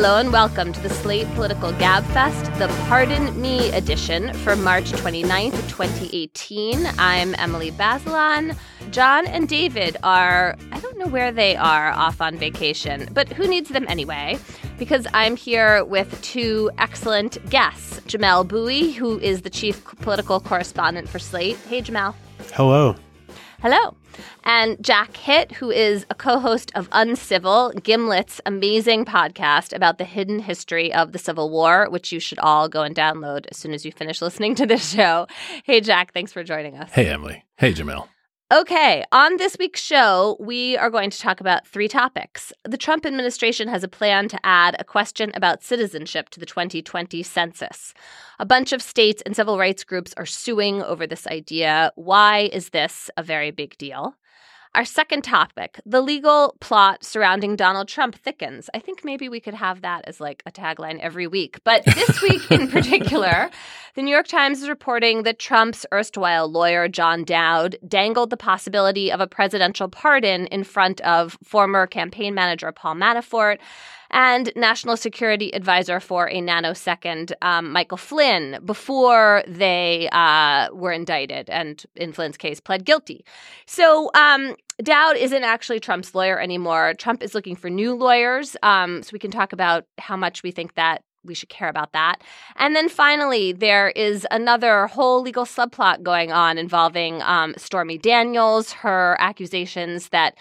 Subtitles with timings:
[0.00, 5.54] Hello and welcome to the Slate Political Gabfest, the Pardon Me edition for March 29th,
[5.68, 6.86] 2018.
[6.98, 8.56] I'm Emily Bazelon.
[8.92, 13.48] John and David are, I don't know where they are off on vacation, but who
[13.48, 14.38] needs them anyway?
[14.78, 21.08] Because I'm here with two excellent guests Jamelle Bouie, who is the chief political correspondent
[21.08, 21.56] for Slate.
[21.68, 22.14] Hey, Jamelle.
[22.52, 22.94] Hello.
[23.60, 23.96] Hello.
[24.44, 30.04] And Jack Hitt, who is a co host of Uncivil, Gimlet's amazing podcast about the
[30.04, 33.72] hidden history of the Civil War, which you should all go and download as soon
[33.72, 35.26] as you finish listening to this show.
[35.64, 36.90] Hey, Jack, thanks for joining us.
[36.92, 37.44] Hey, Emily.
[37.56, 38.08] Hey, Jamelle.
[38.50, 42.50] Okay, on this week's show, we are going to talk about three topics.
[42.64, 47.22] The Trump administration has a plan to add a question about citizenship to the 2020
[47.22, 47.92] census.
[48.38, 51.92] A bunch of states and civil rights groups are suing over this idea.
[51.96, 54.14] Why is this a very big deal?
[54.74, 58.68] Our second topic, the legal plot surrounding Donald Trump thickens.
[58.74, 61.58] I think maybe we could have that as like a tagline every week.
[61.64, 63.50] But this week in particular,
[63.94, 69.10] the New York Times is reporting that Trump's erstwhile lawyer, John Dowd, dangled the possibility
[69.10, 73.58] of a presidential pardon in front of former campaign manager Paul Manafort
[74.10, 81.50] and National Security Advisor for a nanosecond, um, Michael Flynn, before they uh, were indicted
[81.50, 83.24] and, in Flynn's case, pled guilty.
[83.66, 86.94] So, um, Dowd isn't actually Trump's lawyer anymore.
[86.94, 88.56] Trump is looking for new lawyers.
[88.62, 91.92] Um, so we can talk about how much we think that we should care about
[91.92, 92.22] that.
[92.56, 98.72] And then finally, there is another whole legal subplot going on involving um, Stormy Daniels,
[98.72, 100.36] her accusations that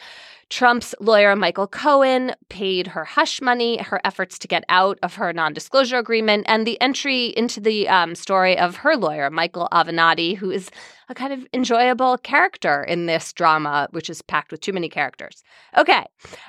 [0.49, 5.33] Trump's lawyer, Michael Cohen, paid her hush money, her efforts to get out of her
[5.33, 10.37] non disclosure agreement, and the entry into the um, story of her lawyer, Michael Avenatti,
[10.37, 10.71] who is
[11.09, 15.43] a kind of enjoyable character in this drama, which is packed with too many characters.
[15.77, 16.05] Okay.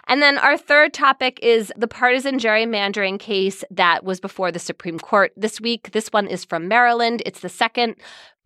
[0.09, 4.99] And then our third topic is the partisan gerrymandering case that was before the Supreme
[4.99, 5.93] Court this week.
[5.93, 7.23] This one is from Maryland.
[7.25, 7.97] It's the second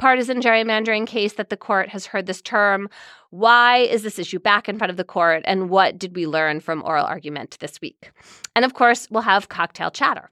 [0.03, 2.89] partisan gerrymandering case that the court has heard this term.
[3.31, 5.45] Why is this issue back in front of the court?
[5.47, 8.11] And what did we learn from oral argument this week?
[8.57, 10.29] And of course, we'll have cocktail chatter.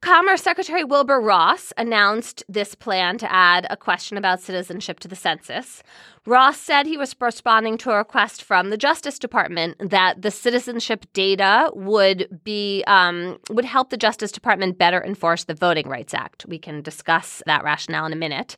[0.00, 5.16] Commerce Secretary Wilbur Ross announced this plan to add a question about citizenship to the
[5.16, 5.84] census.
[6.26, 11.06] Ross said he was responding to a request from the Justice Department that the citizenship
[11.12, 16.44] data would be um, would help the Justice Department better enforce the Voting Rights Act.
[16.48, 18.56] We can discuss that rationale in a minute.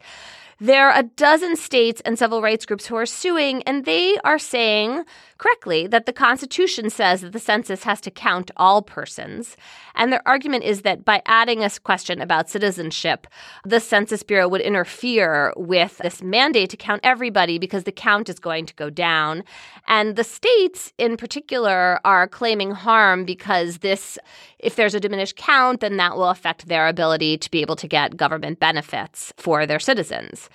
[0.59, 4.39] There are a dozen states and civil rights groups who are suing, and they are
[4.39, 5.05] saying
[5.37, 9.57] correctly that the Constitution says that the census has to count all persons.
[9.95, 13.27] And their argument is that by adding a question about citizenship,
[13.65, 18.39] the Census Bureau would interfere with this mandate to count everybody because the count is
[18.39, 19.45] going to go down.
[19.89, 24.19] And the states in particular are claiming harm because this,
[24.59, 27.89] if there's a diminished count, then that will affect their ability to be able to
[27.89, 30.46] get government benefits for their citizens.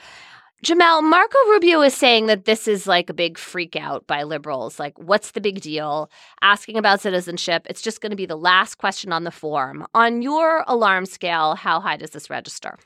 [0.63, 4.79] Jamelle, Marco Rubio is saying that this is like a big freak out by liberals.
[4.79, 6.11] Like, what's the big deal?
[6.43, 9.87] Asking about citizenship, it's just going to be the last question on the form.
[9.95, 12.77] On your alarm scale, how high does this register?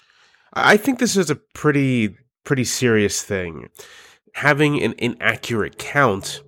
[0.54, 3.70] I think this is a pretty pretty serious thing.
[4.36, 6.42] Having an inaccurate count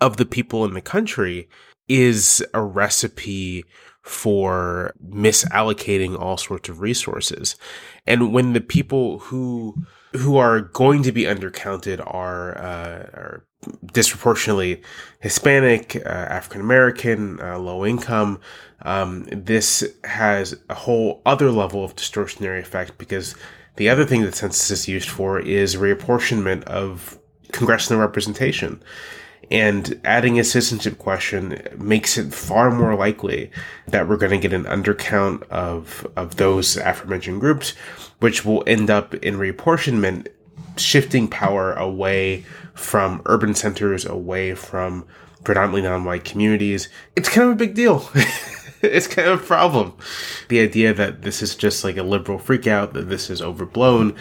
[0.00, 1.48] of the people in the country
[1.88, 3.64] is a recipe
[4.02, 7.56] for misallocating all sorts of resources.
[8.06, 9.74] And when the people who
[10.14, 13.46] who are going to be undercounted are uh, are
[13.92, 14.82] disproportionately
[15.20, 18.40] Hispanic, uh, African American, uh, low income.
[18.82, 23.34] Um, this has a whole other level of distortionary effect because
[23.76, 27.18] the other thing that census is used for is reapportionment of
[27.52, 28.82] congressional representation.
[29.50, 33.50] And adding a citizenship question makes it far more likely
[33.88, 37.70] that we're going to get an undercount of, of those aforementioned groups,
[38.20, 40.28] which will end up in reapportionment,
[40.76, 42.44] shifting power away
[42.74, 45.04] from urban centers, away from
[45.42, 46.88] predominantly non-white communities.
[47.16, 48.08] It's kind of a big deal.
[48.82, 49.94] it's kind of a problem.
[50.48, 54.14] The idea that this is just like a liberal freakout, that this is overblown,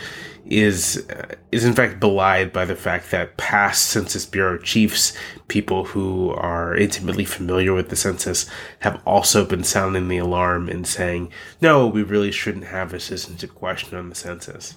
[0.49, 5.13] is uh, is in fact belied by the fact that past Census Bureau chiefs,
[5.47, 8.49] people who are intimately familiar with the census,
[8.79, 11.31] have also been sounding the alarm and saying,
[11.61, 14.75] "No, we really shouldn't have a citizenship question on the census."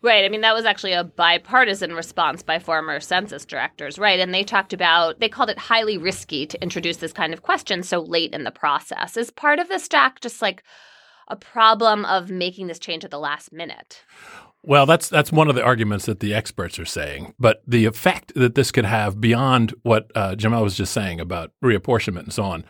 [0.00, 0.24] Right.
[0.24, 4.20] I mean, that was actually a bipartisan response by former census directors, right?
[4.20, 7.82] And they talked about, they called it highly risky to introduce this kind of question
[7.82, 9.16] so late in the process.
[9.16, 10.62] Is part of this, Jack just like
[11.26, 14.04] a problem of making this change at the last minute?
[14.68, 17.32] Well, that's that's one of the arguments that the experts are saying.
[17.38, 21.52] But the effect that this could have beyond what uh, Jamelle was just saying about
[21.64, 22.66] reapportionment and so on.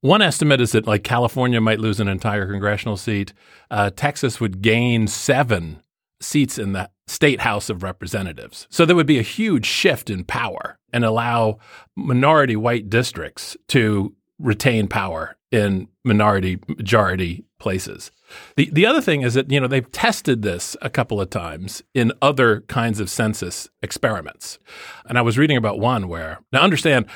[0.00, 3.32] One estimate is that like California might lose an entire congressional seat.
[3.68, 5.82] Uh, Texas would gain seven
[6.20, 8.68] seats in the state House of Representatives.
[8.70, 11.58] So there would be a huge shift in power and allow
[11.96, 18.12] minority white districts to retain power in minority majority places.
[18.56, 21.82] The the other thing is that you know they've tested this a couple of times
[21.94, 24.58] in other kinds of census experiments.
[25.06, 27.06] And I was reading about one where now understand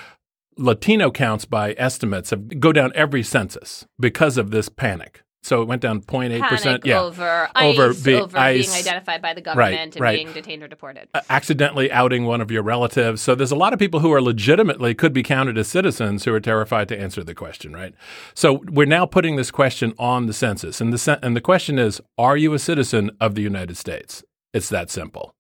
[0.57, 5.24] Latino counts by estimates have go down every census because of this panic.
[5.45, 6.87] So it went down 0.8 percent.
[6.87, 10.17] Yeah, over ICE, over, be, over ICE, being identified by the government right, and right.
[10.17, 11.07] being detained or deported.
[11.13, 13.21] Uh, accidentally outing one of your relatives.
[13.21, 16.33] So there's a lot of people who are legitimately could be counted as citizens who
[16.33, 17.75] are terrified to answer the question.
[17.75, 17.95] Right.
[18.33, 22.01] So we're now putting this question on the census, and the and the question is:
[22.17, 24.25] Are you a citizen of the United States?
[24.55, 25.35] It's that simple.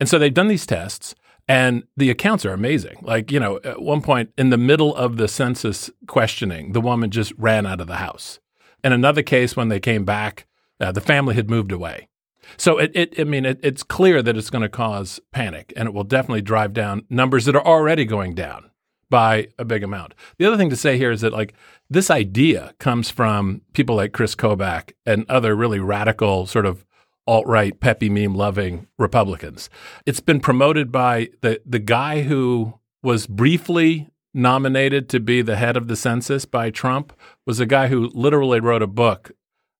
[0.00, 1.14] And so they've done these tests.
[1.48, 2.96] And the accounts are amazing.
[3.02, 7.12] Like, you know, at one point in the middle of the census questioning, the woman
[7.12, 8.40] just ran out of the house
[8.86, 10.46] in another case, when they came back,
[10.80, 12.08] uh, the family had moved away.
[12.56, 15.88] So it, it I mean, it, it's clear that it's going to cause panic, and
[15.88, 18.70] it will definitely drive down numbers that are already going down
[19.10, 20.14] by a big amount.
[20.38, 21.54] The other thing to say here is that like
[21.90, 26.84] this idea comes from people like Chris Kobach and other really radical sort of
[27.26, 29.68] alt-right Pepe meme loving Republicans.
[30.06, 35.76] It's been promoted by the the guy who was briefly nominated to be the head
[35.76, 37.12] of the census by Trump
[37.44, 39.32] was a guy who literally wrote a book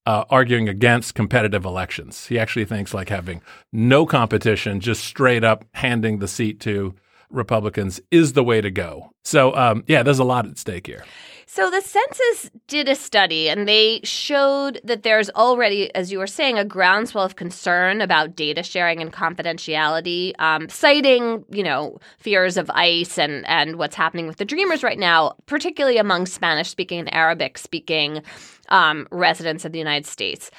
[0.06, 2.26] uh, arguing against competitive elections.
[2.26, 3.42] He actually thinks like having
[3.72, 6.94] no competition, just straight up handing the seat to
[7.30, 9.10] Republicans is the way to go.
[9.24, 11.04] So, um, yeah, there's a lot at stake here.
[11.48, 16.26] So the census did a study and they showed that there's already, as you were
[16.26, 22.56] saying, a groundswell of concern about data sharing and confidentiality, um, citing, you know, fears
[22.56, 26.98] of ICE and, and what's happening with the Dreamers right now, particularly among Spanish speaking
[26.98, 28.22] and Arabic speaking
[28.68, 30.50] um, residents of the United States.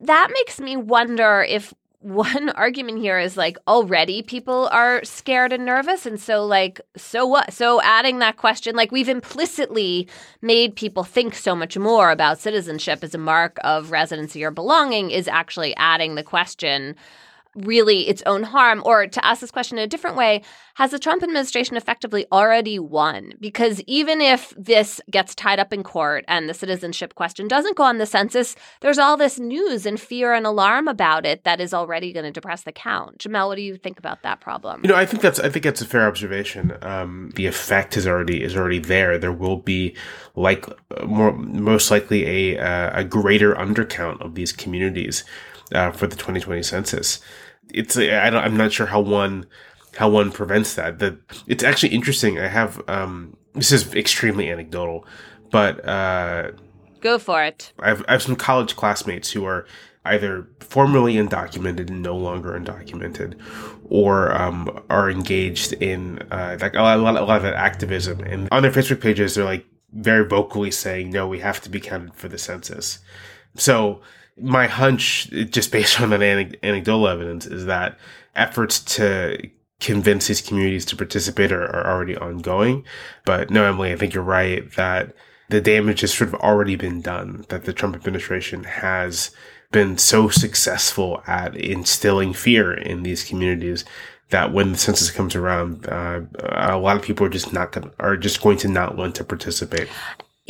[0.00, 5.64] That makes me wonder if one argument here is like already people are scared and
[5.64, 7.52] nervous and so like so what?
[7.52, 10.08] So adding that question like we've implicitly
[10.42, 15.10] made people think so much more about citizenship as a mark of residency or belonging
[15.10, 16.96] is actually adding the question
[17.54, 18.82] really its own harm?
[18.84, 20.42] Or to ask this question in a different way,
[20.74, 23.34] has the Trump administration effectively already won?
[23.40, 27.82] Because even if this gets tied up in court and the citizenship question doesn't go
[27.82, 31.74] on the census, there's all this news and fear and alarm about it that is
[31.74, 33.18] already going to depress the count.
[33.18, 34.80] Jamelle, what do you think about that problem?
[34.82, 36.76] You know, I think that's I think that's a fair observation.
[36.82, 39.18] Um, the effect is already is already there.
[39.18, 39.96] There will be
[40.34, 40.66] like
[41.04, 45.24] more most likely a uh, a greater undercount of these communities
[45.74, 47.20] uh, for the 2020 census.
[47.72, 49.46] It's I don't, I'm not sure how one
[49.96, 50.98] how one prevents that.
[50.98, 52.38] That it's actually interesting.
[52.38, 55.06] I have um, this is extremely anecdotal,
[55.50, 56.52] but uh,
[57.00, 57.72] go for it.
[57.78, 59.66] I have, I have some college classmates who are
[60.04, 63.38] either formerly undocumented and no longer undocumented,
[63.84, 68.20] or um, are engaged in uh, like a lot, a lot, a lot of activism.
[68.20, 71.80] And on their Facebook pages, they're like very vocally saying, "No, we have to be
[71.80, 73.00] counted for the census."
[73.56, 74.00] So
[74.40, 77.98] my hunch, just based on that anecdotal evidence, is that
[78.34, 82.84] efforts to convince these communities to participate are, are already ongoing.
[83.24, 85.14] But no, Emily, I think you're right that
[85.48, 89.30] the damage has sort of already been done, that the Trump administration has
[89.72, 93.84] been so successful at instilling fear in these communities
[94.30, 97.90] that when the census comes around, uh, a lot of people are just not gonna,
[97.98, 99.88] are just going to not want to participate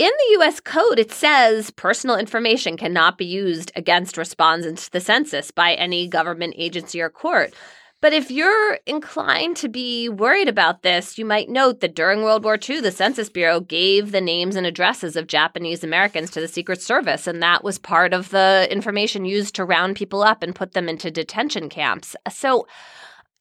[0.00, 5.00] in the US Code, it says personal information cannot be used against respondents to the
[5.00, 7.52] census by any government agency or court.
[8.00, 12.45] But if you're inclined to be worried about this, you might note that during World
[12.45, 16.49] War II, the Census Bureau gave the names and addresses of Japanese Americans to the
[16.49, 20.54] Secret Service, and that was part of the information used to round people up and
[20.54, 22.16] put them into detention camps.
[22.30, 22.66] So,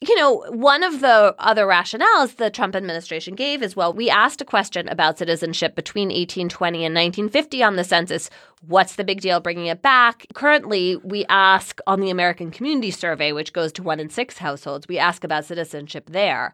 [0.01, 4.39] you know, one of the other rationales the Trump administration gave is well, we asked
[4.39, 8.29] a question about citizenship between 1820 and 1950 on the census.
[8.65, 10.25] What's the big deal bringing it back?
[10.33, 14.87] Currently, we ask on the American Community Survey, which goes to one in six households,
[14.87, 16.53] we ask about citizenship there.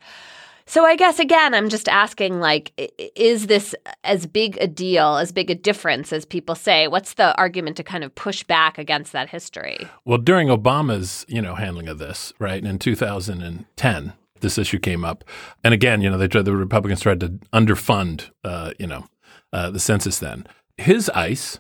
[0.67, 2.71] So I guess again, I'm just asking like,
[3.15, 6.87] is this as big a deal, as big a difference as people say?
[6.87, 9.77] What's the argument to kind of push back against that history?
[10.05, 15.23] Well, during Obama's, you know, handling of this, right, in 2010, this issue came up,
[15.63, 19.05] and again, you know, they tried, the Republicans tried to underfund, uh, you know,
[19.53, 20.17] uh, the census.
[20.17, 21.59] Then his ICE,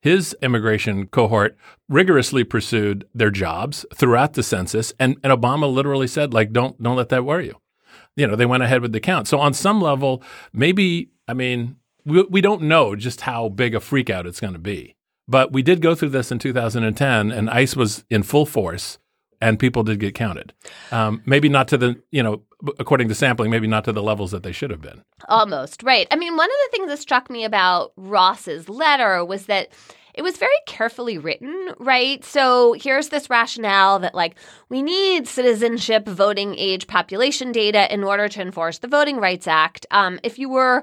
[0.00, 1.56] his immigration cohort
[1.88, 6.96] rigorously pursued their jobs throughout the census, and, and Obama literally said, like, don't don't
[6.96, 7.56] let that worry you
[8.18, 9.28] you know, they went ahead with the count.
[9.28, 10.22] So on some level,
[10.52, 14.58] maybe, I mean, we, we don't know just how big a freakout it's going to
[14.58, 14.96] be.
[15.28, 18.98] But we did go through this in 2010, and ICE was in full force,
[19.40, 20.52] and people did get counted.
[20.90, 22.42] Um, maybe not to the, you know,
[22.80, 25.02] according to sampling, maybe not to the levels that they should have been.
[25.28, 26.08] Almost, right.
[26.10, 29.68] I mean, one of the things that struck me about Ross's letter was that
[30.18, 32.24] it was very carefully written, right?
[32.24, 34.34] So here's this rationale that, like,
[34.68, 39.86] we need citizenship, voting age, population data in order to enforce the Voting Rights Act.
[39.92, 40.82] Um, if you were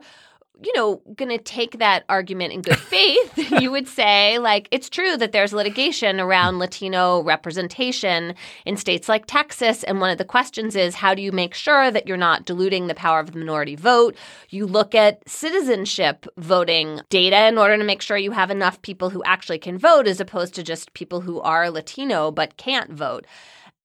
[0.63, 4.89] you know, going to take that argument in good faith, you would say, like, it's
[4.89, 8.35] true that there's litigation around Latino representation
[8.65, 9.83] in states like Texas.
[9.83, 12.87] And one of the questions is, how do you make sure that you're not diluting
[12.87, 14.15] the power of the minority vote?
[14.49, 19.09] You look at citizenship voting data in order to make sure you have enough people
[19.09, 23.25] who actually can vote as opposed to just people who are Latino but can't vote.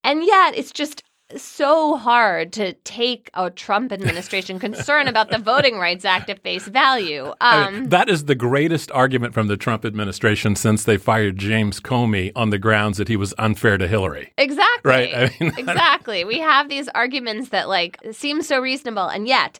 [0.03, 1.03] And yet, it's just
[1.37, 6.67] so hard to take a Trump administration concern about the Voting Rights Act at face
[6.67, 7.27] value.
[7.29, 11.39] Um, I mean, that is the greatest argument from the Trump administration since they fired
[11.39, 14.33] James Comey on the grounds that he was unfair to Hillary.
[14.39, 14.91] Exactly.
[14.91, 15.15] Right.
[15.15, 16.25] I mean, exactly.
[16.25, 19.59] We have these arguments that like seem so reasonable, and yet,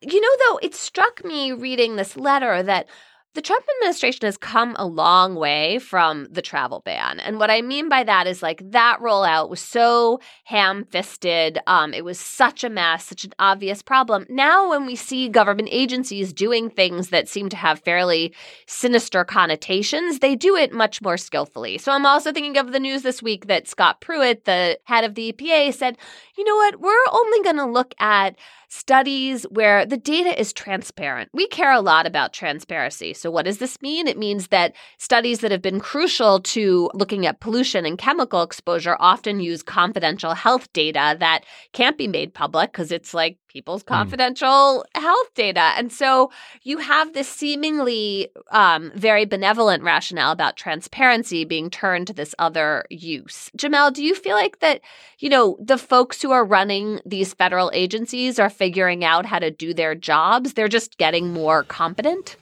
[0.00, 2.86] you know, though, it struck me reading this letter that
[3.34, 7.18] the Trump administration has come a long way from the travel ban.
[7.20, 11.58] And what I mean by that is like that rollout was so ham fisted.
[11.66, 14.26] Um, it was such a mess, such an obvious problem.
[14.28, 18.34] Now, when we see government agencies doing things that seem to have fairly
[18.66, 21.78] sinister connotations, they do it much more skillfully.
[21.78, 25.14] So I'm also thinking of the news this week that Scott Pruitt, the head of
[25.14, 25.96] the EPA, said,
[26.42, 28.34] you know what, we're only going to look at
[28.66, 31.30] studies where the data is transparent.
[31.32, 33.14] We care a lot about transparency.
[33.14, 34.08] So, what does this mean?
[34.08, 38.96] It means that studies that have been crucial to looking at pollution and chemical exposure
[38.98, 43.88] often use confidential health data that can't be made public because it's like people's hmm.
[43.88, 45.00] confidential mm.
[45.00, 45.72] health data.
[45.76, 46.30] And so
[46.62, 52.84] you have this seemingly um, very benevolent rationale about transparency being turned to this other
[52.90, 53.50] use.
[53.56, 54.80] Jamelle, do you feel like that,
[55.18, 59.50] you know, the folks who are running these federal agencies are figuring out how to
[59.50, 60.54] do their jobs?
[60.54, 62.36] They're just getting more competent?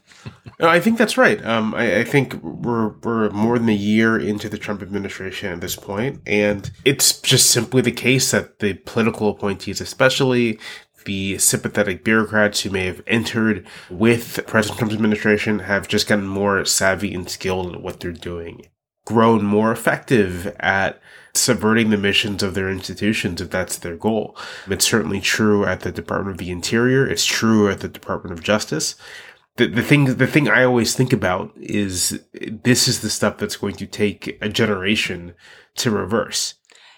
[0.62, 1.45] I think that's right.
[1.45, 5.61] Um, I, I, think we're we're more than a year into the Trump administration at
[5.61, 10.59] this point, and it's just simply the case that the political appointees, especially
[11.04, 16.64] the sympathetic bureaucrats who may have entered with President Trump's administration have just gotten more
[16.64, 18.66] savvy and skilled at what they're doing,
[19.04, 21.00] grown more effective at
[21.35, 24.37] subverting the missions of their institutions if that's their goal.
[24.69, 27.07] It's certainly true at the Department of the Interior.
[27.07, 28.97] It's true at the Department of Justice.
[29.57, 33.57] The, the thing the thing I always think about is this is the stuff that's
[33.57, 35.35] going to take a generation
[35.76, 36.54] to reverse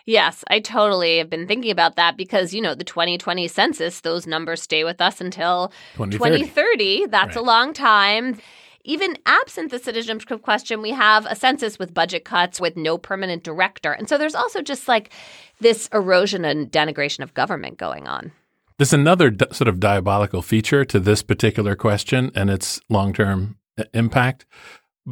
[0.06, 4.26] Yes, I totally have been thinking about that because, you know, the 2020 census, those
[4.26, 6.38] numbers stay with us until 2030.
[6.38, 7.06] 2030.
[7.06, 7.42] That's right.
[7.42, 8.38] a long time.
[8.84, 13.44] Even absent the citizenship question, we have a census with budget cuts with no permanent
[13.44, 13.92] director.
[13.92, 15.12] And so there's also just like
[15.60, 18.32] this erosion and denigration of government going on.
[18.78, 23.56] There's another d- sort of diabolical feature to this particular question and its long term
[23.78, 24.46] uh, impact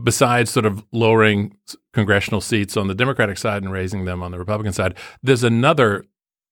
[0.04, 1.56] besides sort of lowering
[1.92, 6.04] congressional seats on the Democratic side and raising them on the Republican side, there's another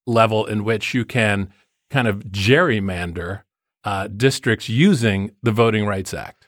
[0.05, 1.51] level in which you can
[1.89, 3.43] kind of gerrymander
[3.83, 6.47] uh, districts using the Voting Rights Act.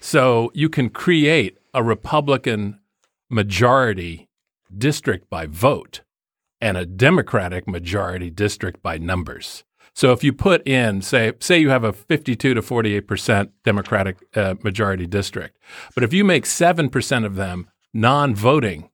[0.00, 2.80] So you can create a Republican
[3.28, 4.28] majority
[4.76, 6.00] district by vote
[6.60, 9.64] and a Democratic majority district by numbers.
[10.00, 14.16] So if you put in, say, say you have a 52 to 48 percent Democratic
[14.34, 15.58] uh, majority district,
[15.94, 18.88] but if you make seven percent of them non-voting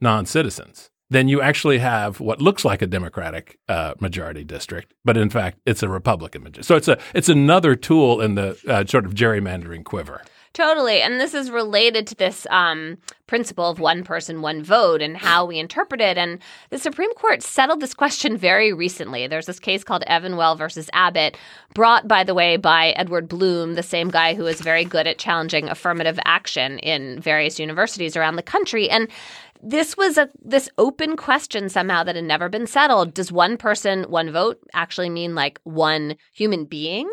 [0.00, 5.28] non-citizens, then you actually have what looks like a Democratic uh, majority district, but in
[5.28, 6.66] fact, it's a Republican majority.
[6.66, 10.22] So it's a it's another tool in the uh, sort of gerrymandering quiver.
[10.52, 11.00] Totally.
[11.00, 15.44] And this is related to this um, principle of one person, one vote and how
[15.44, 16.18] we interpret it.
[16.18, 16.40] And
[16.70, 19.26] the Supreme Court settled this question very recently.
[19.26, 21.36] There's this case called Evenwel versus Abbott,
[21.74, 25.18] brought, by the way, by Edward Blum, the same guy who is very good at
[25.18, 28.88] challenging affirmative action in various universities around the country.
[28.90, 29.08] And
[29.62, 33.12] this was a this open question somehow that had never been settled.
[33.12, 37.10] Does one person, one vote actually mean like one human being?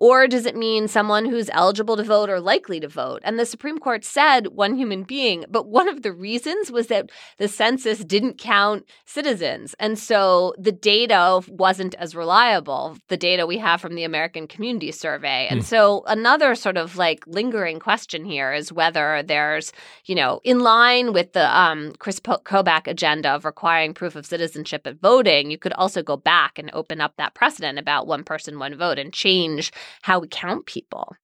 [0.00, 3.20] Or does it mean someone who's eligible to vote or likely to vote?
[3.22, 7.10] And the Supreme Court said one human being, but one of the reasons was that
[7.36, 9.74] the census didn't count citizens.
[9.78, 14.90] And so the data wasn't as reliable, the data we have from the American Community
[14.90, 15.46] Survey.
[15.50, 15.64] And mm.
[15.64, 19.70] so another sort of like lingering question here is whether there's,
[20.06, 24.86] you know, in line with the um, Chris Kobach agenda of requiring proof of citizenship
[24.86, 28.58] at voting, you could also go back and open up that precedent about one person,
[28.58, 29.70] one vote and change
[30.02, 31.14] how we count people.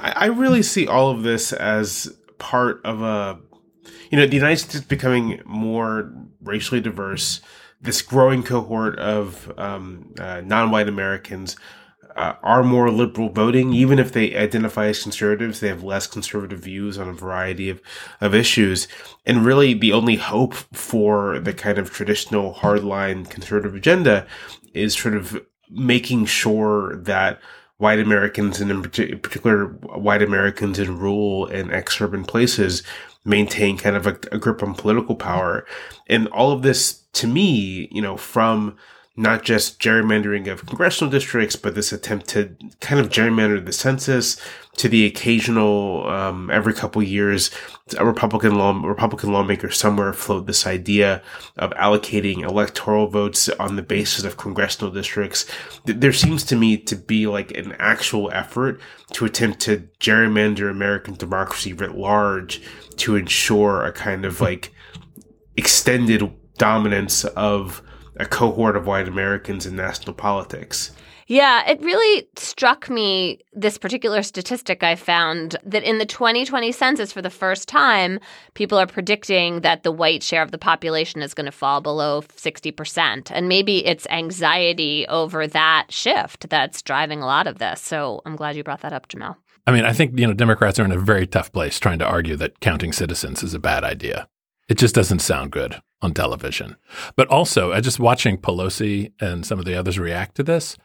[0.00, 3.38] I really see all of this as part of a,
[4.10, 6.10] you know, the United States becoming more
[6.42, 7.40] racially diverse.
[7.80, 11.56] This growing cohort of um, uh, non-white Americans
[12.16, 15.60] uh, are more liberal voting, even if they identify as conservatives.
[15.60, 17.82] They have less conservative views on a variety of,
[18.20, 18.88] of issues.
[19.26, 24.26] And really, the only hope for the kind of traditional hardline conservative agenda
[24.72, 27.40] is sort of making sure that
[27.78, 32.82] white Americans and in particular white Americans in rural and exurban places
[33.24, 35.66] maintain kind of a, a, grip on political power.
[36.06, 38.76] And all of this to me, you know, from
[39.16, 44.40] not just gerrymandering of congressional districts, but this attempt to kind of gerrymander the census
[44.76, 47.52] to the occasional, um, every couple years,
[47.96, 51.22] a Republican law, Republican lawmaker somewhere float this idea
[51.56, 55.46] of allocating electoral votes on the basis of congressional districts.
[55.84, 58.80] There seems to me to be like an actual effort
[59.12, 62.60] to attempt to gerrymander American democracy writ large
[62.96, 64.72] to ensure a kind of like
[65.56, 67.80] extended dominance of
[68.16, 70.92] a cohort of white Americans in national politics.
[71.26, 77.12] Yeah, it really struck me this particular statistic I found that in the 2020 census,
[77.12, 78.20] for the first time,
[78.52, 82.20] people are predicting that the white share of the population is going to fall below
[82.22, 83.30] 60%.
[83.30, 87.80] And maybe it's anxiety over that shift that's driving a lot of this.
[87.80, 89.36] So I'm glad you brought that up, Jamelle.
[89.66, 92.06] I mean, I think, you know, Democrats are in a very tough place trying to
[92.06, 94.28] argue that counting citizens is a bad idea.
[94.68, 96.76] It just doesn't sound good on television.
[97.16, 100.76] But also, I just watching Pelosi and some of the others react to this.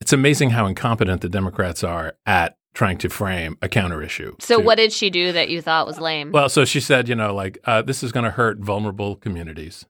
[0.00, 4.34] It's amazing how incompetent the Democrats are at trying to frame a counter issue.
[4.38, 6.32] So, to, what did she do that you thought was lame?
[6.32, 9.84] Well, so she said, you know, like uh, this is going to hurt vulnerable communities.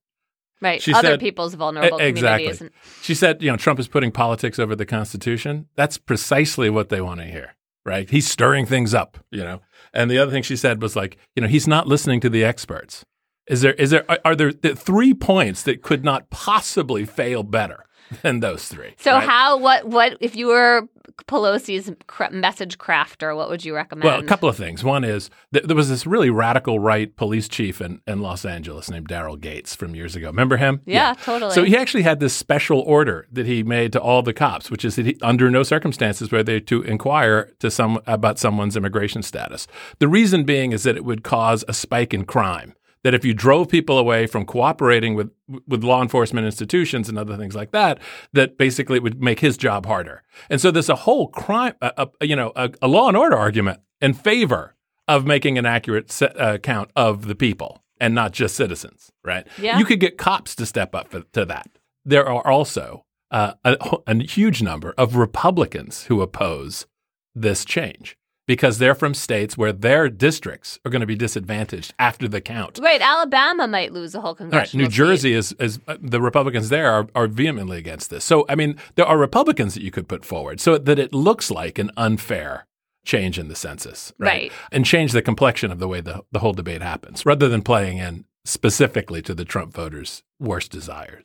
[0.60, 2.18] Right, she other said, people's vulnerable communities.
[2.18, 2.52] exactly.
[2.52, 2.80] communities.
[3.02, 5.68] She said, you know, Trump is putting politics over the Constitution.
[5.76, 8.10] That's precisely what they want to hear, right?
[8.10, 9.60] He's stirring things up, you know.
[9.92, 12.42] And the other thing she said was like, you know, he's not listening to the
[12.42, 13.04] experts.
[13.48, 17.84] Is there is there are there three points that could not possibly fail better
[18.22, 18.94] than those three?
[18.98, 19.28] So right?
[19.28, 20.88] how what what if you were
[21.26, 21.90] Pelosi's
[22.30, 24.04] message crafter, what would you recommend?
[24.04, 24.84] Well, a couple of things.
[24.84, 28.90] One is th- there was this really radical right police chief in, in Los Angeles
[28.90, 30.28] named Daryl Gates from years ago.
[30.28, 30.80] Remember him?
[30.86, 31.54] Yeah, yeah, totally.
[31.54, 34.84] So he actually had this special order that he made to all the cops, which
[34.84, 39.22] is that he, under no circumstances were they to inquire to some about someone's immigration
[39.22, 39.66] status.
[39.98, 43.34] The reason being is that it would cause a spike in crime that if you
[43.34, 45.30] drove people away from cooperating with
[45.66, 47.98] with law enforcement institutions and other things like that,
[48.32, 50.22] that basically it would make his job harder.
[50.50, 53.36] And so there's a whole crime, a, a, you know, a, a, law and order
[53.36, 58.32] argument in favor of making an accurate set, uh, count of the people and not
[58.32, 59.46] just citizens, right?
[59.58, 59.78] Yeah.
[59.78, 61.70] You could get cops to step up for, to that.
[62.04, 66.86] There are also uh, a, a huge number of Republicans who oppose
[67.34, 68.16] this change
[68.48, 72.80] because they're from states where their districts are going to be disadvantaged after the count.
[72.82, 74.84] Right, Alabama might lose a whole congressional.
[74.84, 78.24] Right, New Jersey is, is uh, the Republicans there are, are vehemently against this.
[78.24, 81.50] So I mean, there are Republicans that you could put forward so that it looks
[81.50, 82.66] like an unfair
[83.04, 84.28] change in the census, right?
[84.28, 84.52] right.
[84.72, 87.98] And change the complexion of the way the, the whole debate happens, rather than playing
[87.98, 91.22] in specifically to the Trump voters' worst desires.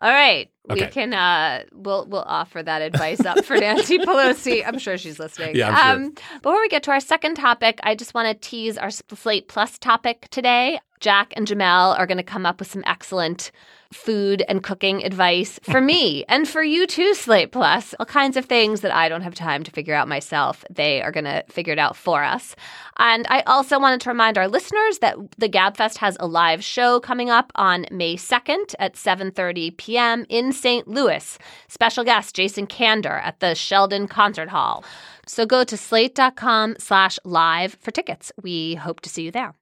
[0.00, 0.50] All right.
[0.70, 0.86] Okay.
[0.86, 4.66] We can uh we'll we'll offer that advice up for Nancy Pelosi.
[4.66, 5.56] I'm sure she's listening.
[5.56, 8.78] Yeah, I'm um, Before we get to our second topic, I just want to tease
[8.78, 10.80] our Slate Plus topic today.
[11.00, 13.50] Jack and Jamelle are going to come up with some excellent
[13.94, 17.94] food and cooking advice for me and for you too, Slate Plus.
[17.98, 20.64] All kinds of things that I don't have time to figure out myself.
[20.70, 22.56] They are going to figure it out for us.
[22.98, 27.00] And I also wanted to remind our listeners that the GabFest has a live show
[27.00, 30.26] coming up on May 2nd at 7:30 p.m.
[30.28, 30.86] in St.
[30.86, 31.38] Louis.
[31.68, 34.84] Special guest Jason Kander at the Sheldon Concert Hall.
[35.26, 38.30] So go to slate.com slash live for tickets.
[38.42, 39.54] We hope to see you there.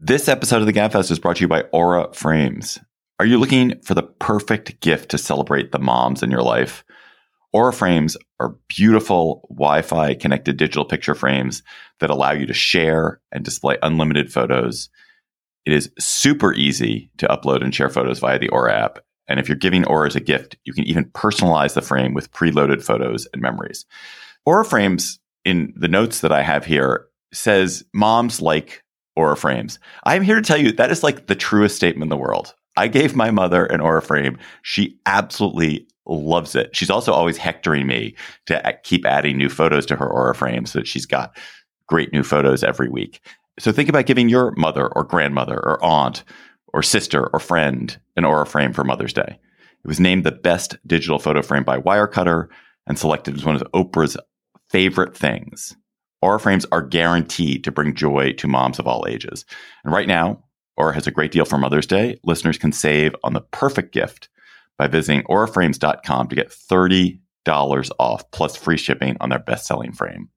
[0.00, 2.78] This episode of the GabFest is brought to you by Aura Frames.
[3.20, 6.84] Are you looking for the perfect gift to celebrate the moms in your life?
[7.52, 11.64] Aura frames are beautiful Wi Fi connected digital picture frames
[11.98, 14.88] that allow you to share and display unlimited photos.
[15.66, 19.00] It is super easy to upload and share photos via the Aura app.
[19.26, 22.30] And if you're giving Aura as a gift, you can even personalize the frame with
[22.30, 23.84] preloaded photos and memories.
[24.46, 28.84] Aura frames, in the notes that I have here, says moms like
[29.16, 29.80] Aura frames.
[30.04, 32.54] I'm here to tell you that is like the truest statement in the world.
[32.78, 34.38] I gave my mother an Aura frame.
[34.62, 36.74] She absolutely loves it.
[36.74, 38.14] She's also always hectoring me
[38.46, 41.36] to keep adding new photos to her Aura frame so that she's got
[41.88, 43.20] great new photos every week.
[43.58, 46.22] So think about giving your mother or grandmother or aunt
[46.72, 49.40] or sister or friend an Aura frame for Mother's Day.
[49.84, 52.46] It was named the best digital photo frame by Wirecutter
[52.86, 54.16] and selected as one of Oprah's
[54.70, 55.76] favorite things.
[56.22, 59.44] Aura frames are guaranteed to bring joy to moms of all ages.
[59.84, 60.44] And right now,
[60.78, 62.18] Aura has a great deal for Mother's Day.
[62.24, 64.28] Listeners can save on the perfect gift
[64.78, 67.20] by visiting auraframes.com to get $30
[67.98, 70.28] off plus free shipping on their best selling frame.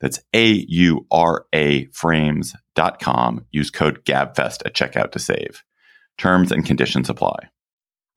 [0.00, 3.46] That's A U R A frames.com.
[3.50, 5.64] Use code GABFEST at checkout to save.
[6.16, 7.48] Terms and conditions apply.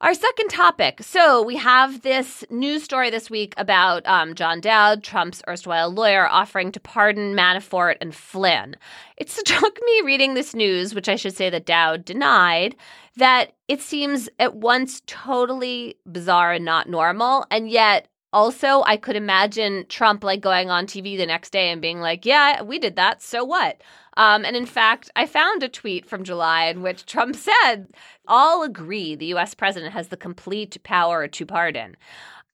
[0.02, 1.00] Our second topic.
[1.00, 6.28] So we have this news story this week about um, John Dowd, Trump's erstwhile lawyer,
[6.28, 8.74] offering to pardon Manafort and Flynn.
[9.16, 12.74] It struck me reading this news, which I should say that Dowd denied,
[13.14, 19.14] that it seems at once totally bizarre and not normal, and yet also I could
[19.14, 22.96] imagine Trump like going on TV the next day and being like, "Yeah, we did
[22.96, 23.22] that.
[23.22, 23.80] So what?"
[24.16, 27.88] Um, and in fact, I found a tweet from July in which Trump said,
[28.26, 31.96] All agree the US president has the complete power to pardon.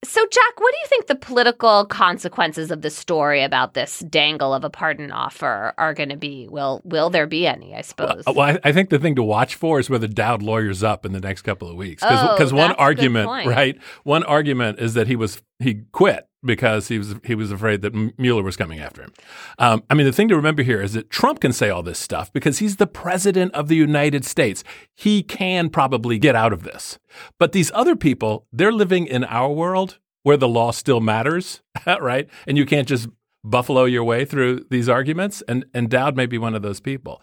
[0.05, 4.55] So, Jack, what do you think the political consequences of the story about this dangle
[4.55, 6.47] of a pardon offer are going to be?
[6.49, 7.75] Will Will there be any?
[7.75, 8.23] I suppose.
[8.25, 11.11] Well, well, I, think the thing to watch for is whether Dowd lawyers up in
[11.11, 12.05] the next couple of weeks.
[12.05, 13.77] Because oh, one argument, right?
[14.05, 17.95] One argument is that he was he quit because he was he was afraid that
[18.19, 19.13] Mueller was coming after him.
[19.59, 21.99] Um, I mean, the thing to remember here is that Trump can say all this
[21.99, 24.63] stuff because he's the president of the United States.
[24.95, 26.99] He can probably get out of this.
[27.39, 32.29] But these other people, they're living in our world where the law still matters, right?
[32.47, 33.09] And you can't just
[33.45, 35.43] buffalo your way through these arguments.
[35.49, 37.21] And and Dowd may be one of those people.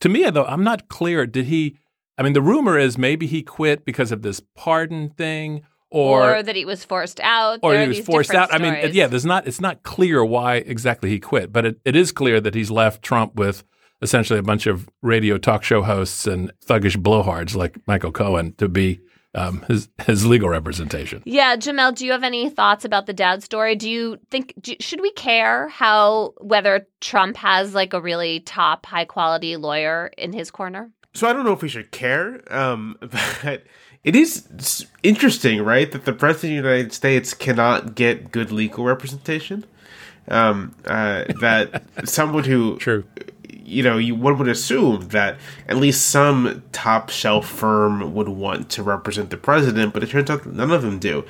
[0.00, 1.26] To me, though, I'm not clear.
[1.26, 1.78] Did he?
[2.16, 6.42] I mean, the rumor is maybe he quit because of this pardon thing or, or,
[6.42, 7.60] that he was forced out.
[7.62, 8.50] Or he was forced out.
[8.50, 8.70] Stories.
[8.70, 9.46] I mean, yeah, there's not.
[9.46, 13.02] It's not clear why exactly he quit, but it, it is clear that he's left
[13.02, 13.64] Trump with
[14.02, 18.68] essentially a bunch of radio talk show hosts and thuggish blowhards like Michael Cohen to
[18.68, 19.00] be
[19.34, 21.22] um, his his legal representation.
[21.24, 23.76] Yeah, Jamelle, do you have any thoughts about the Dowd story?
[23.76, 28.86] Do you think do, should we care how whether Trump has like a really top
[28.86, 30.90] high quality lawyer in his corner?
[31.14, 33.64] So I don't know if we should care, um, but
[34.04, 38.84] it is interesting, right, that the president of the United States cannot get good legal
[38.84, 39.64] representation.
[40.28, 43.04] Um, uh, that someone who, true,
[43.48, 45.38] you know, you one would assume that
[45.68, 50.28] at least some top shelf firm would want to represent the president, but it turns
[50.28, 51.24] out none of them do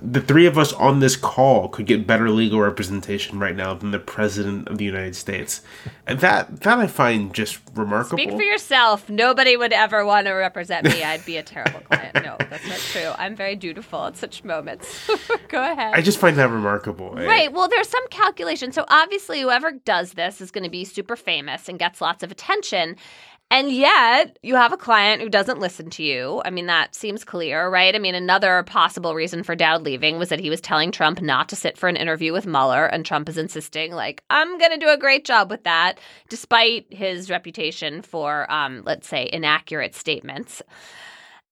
[0.00, 3.90] the three of us on this call could get better legal representation right now than
[3.90, 5.62] the president of the United States.
[6.06, 8.18] And that that I find just remarkable.
[8.18, 9.08] Speak for yourself.
[9.08, 11.02] Nobody would ever want to represent me.
[11.02, 12.14] I'd be a terrible client.
[12.14, 13.12] No, that's not true.
[13.18, 15.10] I'm very dutiful at such moments.
[15.48, 15.94] Go ahead.
[15.94, 17.10] I just find that remarkable.
[17.10, 17.52] Right.
[17.52, 18.72] Well, there's some calculation.
[18.72, 22.30] So obviously whoever does this is going to be super famous and gets lots of
[22.30, 22.96] attention.
[23.52, 26.40] And yet, you have a client who doesn't listen to you.
[26.44, 27.96] I mean, that seems clear, right?
[27.96, 31.48] I mean, another possible reason for Dowd leaving was that he was telling Trump not
[31.48, 34.78] to sit for an interview with Mueller, and Trump is insisting, like, I'm going to
[34.78, 40.62] do a great job with that, despite his reputation for, um, let's say, inaccurate statements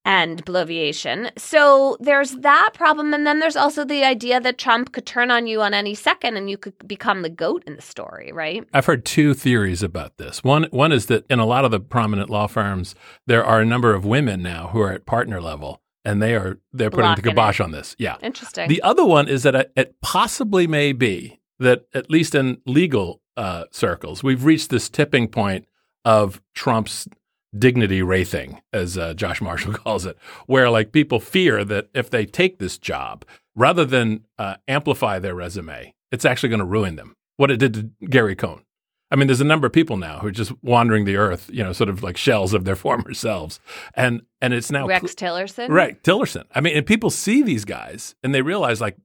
[0.08, 1.30] and bloviation.
[1.38, 3.12] So there's that problem.
[3.12, 6.38] And then there's also the idea that Trump could turn on you on any second
[6.38, 8.66] and you could become the goat in the story, right?
[8.72, 10.42] I've heard two theories about this.
[10.42, 12.94] One one is that in a lot of the prominent law firms,
[13.26, 16.58] there are a number of women now who are at partner level and they are
[16.72, 17.64] they're putting Locking the kibosh it.
[17.64, 17.94] on this.
[17.98, 18.16] Yeah.
[18.22, 18.70] Interesting.
[18.70, 23.64] The other one is that it possibly may be that at least in legal uh,
[23.70, 25.66] circles, we've reached this tipping point
[26.06, 27.06] of Trump's
[27.56, 32.26] dignity wraithing, as uh, Josh Marshall calls it, where like people fear that if they
[32.26, 37.14] take this job, rather than uh, amplify their resume, it's actually going to ruin them.
[37.36, 38.62] What it did to Gary Cohn.
[39.10, 41.64] I mean, there's a number of people now who are just wandering the earth, you
[41.64, 43.60] know, sort of like shells of their former selves,
[43.94, 45.68] and and it's now Rex Tillerson.
[45.68, 46.44] Right, Tillerson.
[46.54, 48.96] I mean, and people see these guys and they realize, like,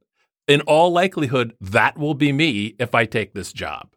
[0.48, 3.90] in all likelihood, that will be me if I take this job.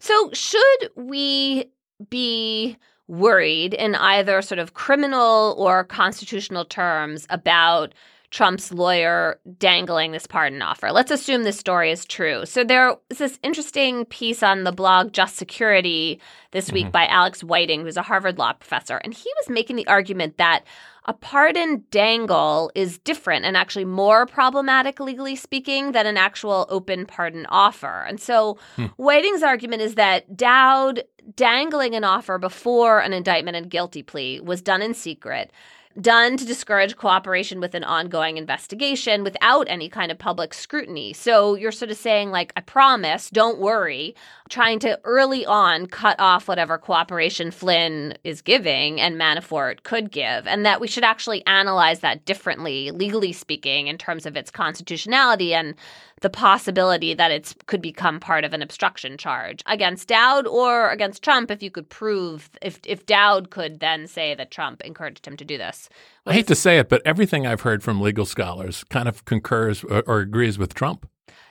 [0.00, 1.66] So, should we
[2.10, 2.76] be
[3.12, 7.92] worried in either sort of criminal or constitutional terms about
[8.30, 10.90] Trump's lawyer dangling this pardon offer.
[10.90, 12.46] Let's assume this story is true.
[12.46, 16.18] So there was this interesting piece on the blog Just Security
[16.52, 16.92] this week Mhm.
[16.92, 20.64] by Alex Whiting, who's a Harvard law professor, and he was making the argument that
[21.06, 27.06] a pardon dangle is different and actually more problematic legally speaking than an actual open
[27.06, 28.04] pardon offer.
[28.06, 28.86] And so hmm.
[28.98, 31.02] Whiting's argument is that Dowd
[31.34, 35.50] dangling an offer before an indictment and guilty plea was done in secret
[36.00, 41.12] done to discourage cooperation with an ongoing investigation without any kind of public scrutiny.
[41.12, 44.14] So you're sort of saying, like, I promise, don't worry,
[44.48, 50.46] trying to early on cut off whatever cooperation Flynn is giving and Manafort could give,
[50.46, 55.54] and that we should actually analyze that differently, legally speaking, in terms of its constitutionality
[55.54, 55.74] and
[56.22, 61.22] the possibility that it could become part of an obstruction charge against Dowd or against
[61.22, 65.36] Trump if you could prove if if Dowd could then say that Trump encouraged him
[65.36, 65.81] to do this.
[66.26, 69.82] I hate to say it, but everything I've heard from legal scholars kind of concurs
[69.84, 71.08] or, or agrees with Trump.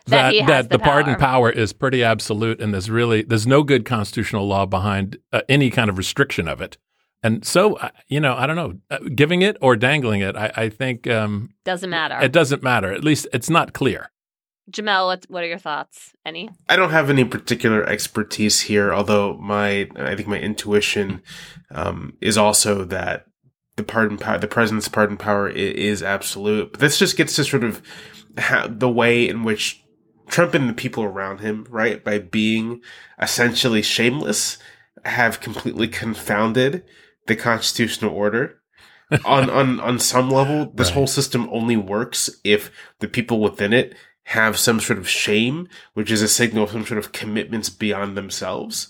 [0.08, 1.20] That he has the the pardon power.
[1.20, 5.70] power is pretty absolute, and there's really there's no good constitutional law behind uh, any
[5.70, 6.78] kind of restriction of it.
[7.24, 10.52] And so, uh, you know, I don't know, uh, giving it or dangling it, I,
[10.56, 12.18] I think um, Doesn't matter.
[12.20, 12.92] it doesn't matter.
[12.92, 14.10] At least it's not clear.
[14.72, 16.14] Jamelle, what what are your thoughts?
[16.26, 16.50] Any?
[16.70, 21.22] I don't have any particular expertise here, although my I think my intuition
[21.70, 23.26] um, is also that
[23.78, 26.72] the pardon power, the president's pardon power i- is absolute.
[26.74, 27.82] But this just gets to sort of
[28.38, 29.84] how, the way in which
[30.30, 32.82] Trump and the people around him, right, by being
[33.22, 34.58] essentially shameless,
[35.06, 36.84] have completely confounded
[37.28, 38.58] the constitutional order.
[39.26, 40.94] on on on some level, this Right.
[40.94, 43.94] whole system only works if the people within it
[44.26, 48.16] have some sort of shame, which is a signal of some sort of commitments beyond
[48.16, 48.88] themselves,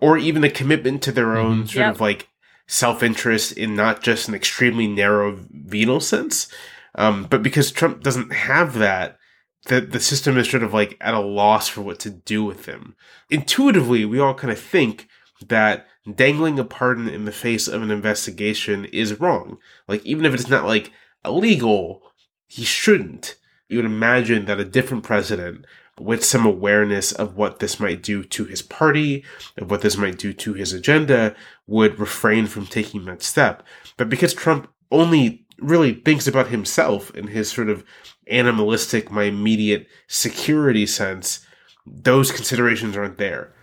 [0.00, 1.66] or even a commitment to their own mm-hmm.
[1.66, 1.94] sort Yep.
[1.96, 2.28] of like
[2.66, 6.48] self interest in not just an extremely narrow venal sense,
[6.94, 9.18] um, but because Trump doesn't have that.
[9.66, 12.66] The, the system is sort of like at a loss for what to do with
[12.66, 12.96] him.
[13.30, 15.08] Intuitively, we all kind of think
[15.48, 19.56] that dangling a pardon in the face of an investigation is wrong.
[19.88, 20.92] Like, even if it's not like
[21.24, 22.02] illegal,
[22.46, 23.36] he shouldn't.
[23.68, 25.64] You would imagine that a different president
[25.98, 29.24] with some awareness of what this might do to his party,
[29.58, 31.34] of what this might do to his agenda,
[31.66, 33.62] would refrain from taking that step.
[33.96, 37.84] But because Trump only really thinks about himself in his sort of
[38.28, 41.46] animalistic, my immediate security sense,
[41.86, 43.54] those considerations aren't there.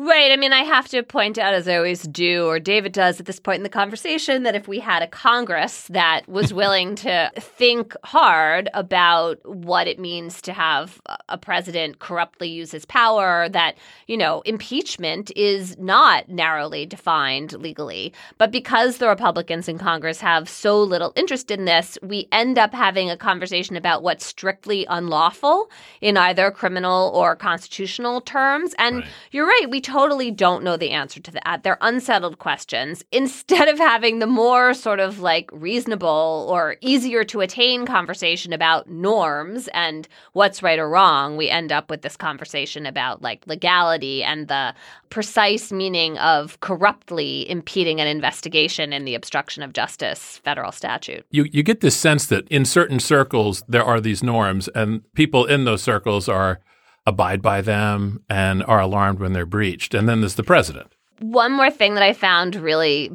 [0.00, 0.30] Right.
[0.30, 3.26] I mean, I have to point out, as I always do, or David does at
[3.26, 7.32] this point in the conversation, that if we had a Congress that was willing to
[7.34, 13.76] think hard about what it means to have a president corruptly use his power, that,
[14.06, 18.12] you know, impeachment is not narrowly defined legally.
[18.38, 22.72] But because the Republicans in Congress have so little interest in this, we end up
[22.72, 28.76] having a conversation about what's strictly unlawful in either criminal or constitutional terms.
[28.78, 29.06] And Right.
[29.32, 29.66] you're right.
[29.68, 31.62] We totally don't know the answer to that.
[31.62, 33.04] They're unsettled questions.
[33.10, 38.88] Instead of having the more sort of like reasonable or easier to attain conversation about
[38.88, 44.22] norms and what's right or wrong, we end up with this conversation about like legality
[44.22, 44.74] and the
[45.08, 51.24] precise meaning of corruptly impeding an investigation in the obstruction of justice federal statute.
[51.30, 55.46] You you get this sense that in certain circles there are these norms, and people
[55.46, 56.60] in those circles are
[57.08, 59.94] abide by them and are alarmed when they're breached.
[59.94, 60.92] And then there's the president.
[61.20, 63.10] One more thing that I found really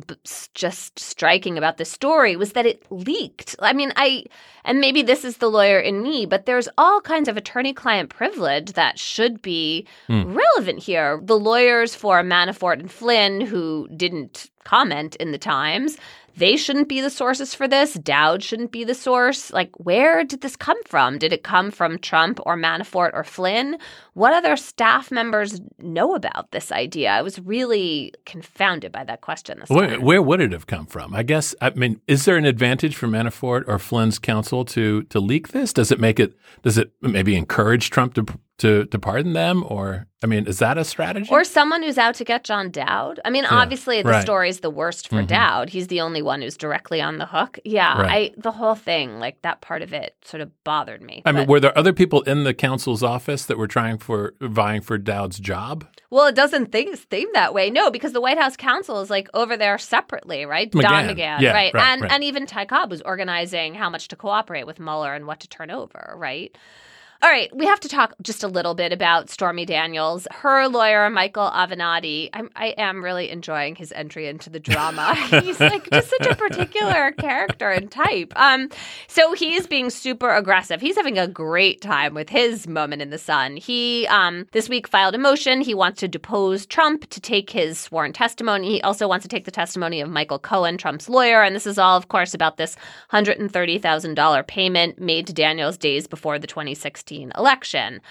[0.56, 3.56] just striking about this story was that it leaked.
[3.60, 4.26] I mean, I,
[4.66, 8.10] and maybe this is the lawyer in me, but there's all kinds of attorney client
[8.10, 10.34] privilege that should be hmm.
[10.34, 11.22] relevant here.
[11.24, 15.98] The lawyers for Manafort and Flynn who didn't comment in the Times,
[16.36, 17.94] they shouldn't be the sources for this.
[17.94, 19.52] Dowd shouldn't be the source.
[19.52, 21.18] Like, where did this come from?
[21.18, 23.78] Did it come from Trump or Manafort or Flynn?
[24.14, 27.12] What other staff members know about this idea?
[27.12, 31.14] I was really confounded by that question this Where, where would it have come from?
[31.14, 31.54] I guess.
[31.62, 35.74] I mean, is there an advantage for Manafort or Flynn's counsel to to leak this?
[35.74, 36.34] Does it make it?
[36.64, 38.26] Does it maybe encourage Trump to
[38.60, 41.28] to to pardon them, or I mean, is that a strategy?
[41.32, 43.20] Or someone who's out to get John Dowd.
[43.26, 44.22] I mean, obviously the right.
[44.22, 45.28] story's the worst for Mhm.
[45.28, 45.70] Dowd.
[45.70, 47.58] He's the only one who's directly on the hook.
[47.66, 48.32] Yeah, Right.
[48.36, 51.24] I the whole thing, like that part of it, sort of bothered me.
[51.26, 54.82] I mean, were there other people in the counsel's office that were trying for vying
[54.82, 55.86] for Dowd's job?
[56.10, 57.72] well, it doesn't think, seem that way.
[57.72, 60.72] No, because the White House counsel is like over there separately, right?
[60.72, 61.18] Don McGahn.
[61.42, 61.74] Yeah, right?
[61.74, 62.12] right, and right.
[62.12, 65.48] and even Ty Cobb was organizing how much to cooperate with Mueller and what to
[65.50, 66.56] turn over, right?
[67.24, 70.28] All right, we have to talk just a little bit about Stormy Daniels.
[70.30, 75.16] Her lawyer, Michael Avenatti, I'm, I am really enjoying his entry into the drama.
[75.42, 78.34] he's like just such a particular character and type.
[78.36, 78.70] Um,
[79.08, 80.82] so he's being super aggressive.
[80.82, 83.56] He's having a great time with his moment in the sun.
[83.56, 85.62] He um, this week filed a motion.
[85.62, 88.70] He wants to depose Trump to take his sworn testimony.
[88.70, 91.42] He also wants to take the testimony of Michael Cohen, Trump's lawyer.
[91.42, 92.76] And this is all, of course, about this
[93.14, 98.02] $130,000 payment made to Daniels days before the 2016 election.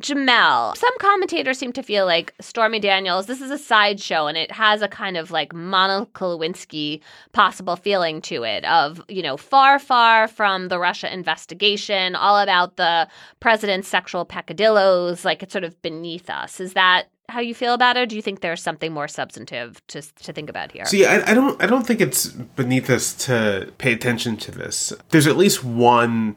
[0.00, 4.52] Jamelle, some commentators seem to feel like Stormy Daniels, this is a sideshow and it
[4.52, 7.00] has a kind of like Monica Lewinsky
[7.32, 12.76] possible feeling to it of, you know, far, far from the Russia investigation, all about
[12.76, 13.08] the
[13.40, 16.60] president's sexual peccadillos, like it's sort of beneath us.
[16.60, 18.00] Is that how you feel about it?
[18.00, 20.84] Or do you think there's something more substantive to, to think about here?
[20.86, 24.92] See, I, I don't, I don't think it's beneath us to pay attention to this.
[25.10, 26.36] There's at least one,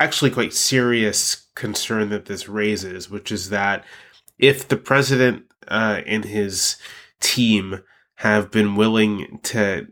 [0.00, 3.84] actually quite serious concern that this raises, which is that
[4.38, 6.76] if the president uh, and his
[7.20, 7.82] team
[8.16, 9.86] have been willing to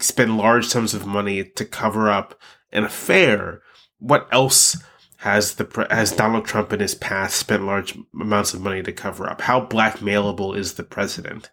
[0.00, 2.40] spend large sums of money to cover up
[2.72, 3.60] an affair,
[3.98, 4.76] what else
[5.18, 9.28] has the has Donald Trump in his past spent large amounts of money to cover
[9.28, 9.40] up?
[9.40, 11.50] How blackmailable is the president?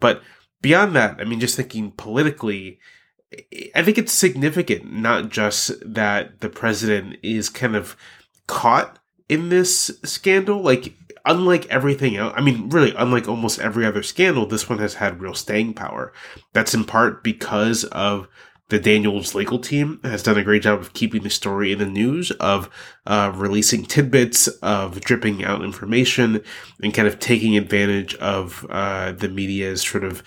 [0.00, 0.22] But
[0.60, 2.80] beyond that, I mean, just thinking politically,
[3.74, 7.96] I think it's significant not just that the president is kind of
[8.46, 10.60] caught in this scandal.
[10.60, 14.94] Like, unlike everything else, I mean, really, unlike almost every other scandal, this one has
[14.94, 16.12] had real staying power.
[16.52, 18.26] That's in part because of
[18.70, 21.86] the Daniels legal team has done a great job of keeping the story in the
[21.86, 22.70] news, of
[23.04, 26.42] uh, releasing tidbits, of dripping out information,
[26.82, 30.22] and kind of taking advantage of uh, the media's sort of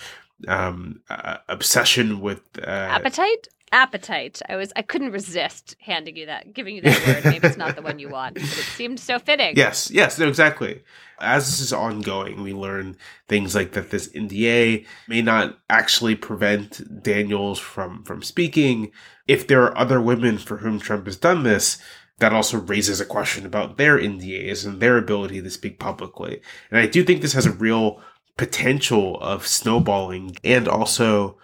[0.48, 3.48] um, uh, obsession with uh, Appetite?
[3.72, 4.40] Appetite.
[4.48, 7.26] I was I couldn't resist handing you that, giving you that word.
[7.26, 9.58] Maybe it's not the one you want, but it seemed so fitting.
[9.58, 10.84] Yes, yes, no, exactly.
[11.20, 17.02] As this is ongoing, we learn things like that this NDA may not actually prevent
[17.02, 18.92] Daniels from from speaking.
[19.28, 21.80] If there are other women for whom Trump has done this,
[22.20, 26.42] that also raises a question about their NDAs and their ability to speak publicly.
[26.70, 28.02] And I do think this has a real
[28.38, 31.38] potential of snowballing and also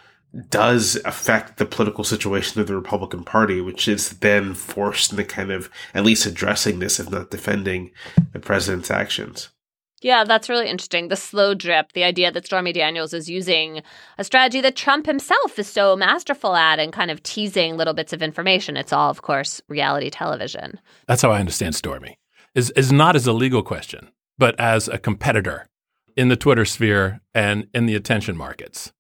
[0.50, 5.52] does affect the political situation of the Republican Party, which is then forced into kind
[5.52, 7.92] of at least addressing this, if not defending
[8.34, 9.50] the president's actions.
[10.02, 11.10] Yeah, that's really interesting.
[11.10, 13.82] The slow drip, the idea that Stormy Daniels is using
[14.18, 18.14] a strategy that Trump himself is so masterful at and kind of teasing little bits
[18.14, 18.78] of information.
[18.78, 20.80] It's all, of course, reality television.
[21.08, 22.18] That's how I understand Stormy.
[22.56, 25.68] Is is not as a legal question, but as a competitor
[26.20, 28.92] in the Twitter sphere and in the attention markets.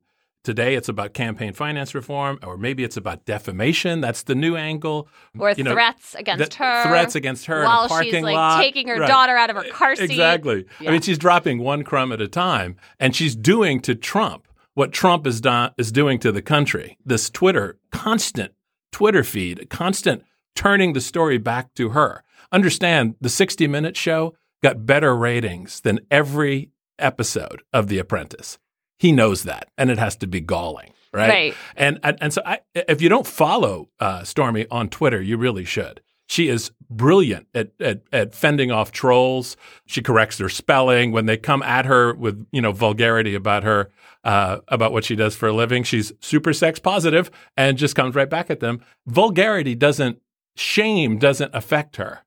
[0.41, 3.99] Today it's about campaign finance reform, or maybe it's about defamation.
[3.99, 5.09] That's the new angle.
[5.37, 6.83] Or You know, threats against the her.
[6.87, 8.61] Threats against her while in a parking she's like lot.
[8.61, 9.07] taking her Right.
[9.07, 10.05] daughter out of her car seat.
[10.11, 10.65] Exactly.
[10.79, 10.89] Yeah.
[10.89, 14.93] I mean, she's dropping one crumb at a time, and she's doing to Trump what
[14.93, 16.97] Trump is, do- is doing to the country.
[17.05, 18.53] This Twitter, constant
[18.93, 20.23] Twitter feed, constant
[20.55, 22.23] turning the story back to her.
[22.53, 26.69] Understand, the 60 Minute show got better ratings than every
[26.99, 28.57] episode of The Apprentice.
[28.97, 30.93] He knows that, and it has to be galling.
[31.11, 31.29] Right.
[31.29, 31.55] Right.
[31.75, 35.65] And, and and so I, if you don't follow uh, Stormy on Twitter, you really
[35.65, 36.01] should.
[36.27, 39.57] She is brilliant at, at at fending off trolls.
[39.87, 43.89] She corrects their spelling when they come at her with you know vulgarity about her
[44.23, 45.83] uh, about what she does for a living.
[45.83, 48.81] She's super sex positive and just comes right back at them.
[49.07, 50.21] Vulgarity doesn't
[50.55, 52.19] shame doesn't affect her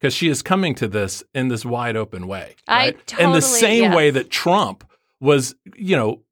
[0.00, 2.54] because she is coming to this in this wide open way.
[2.66, 2.94] I Right?
[3.18, 4.84] in the totally- same way that Trump
[5.20, 6.22] was you know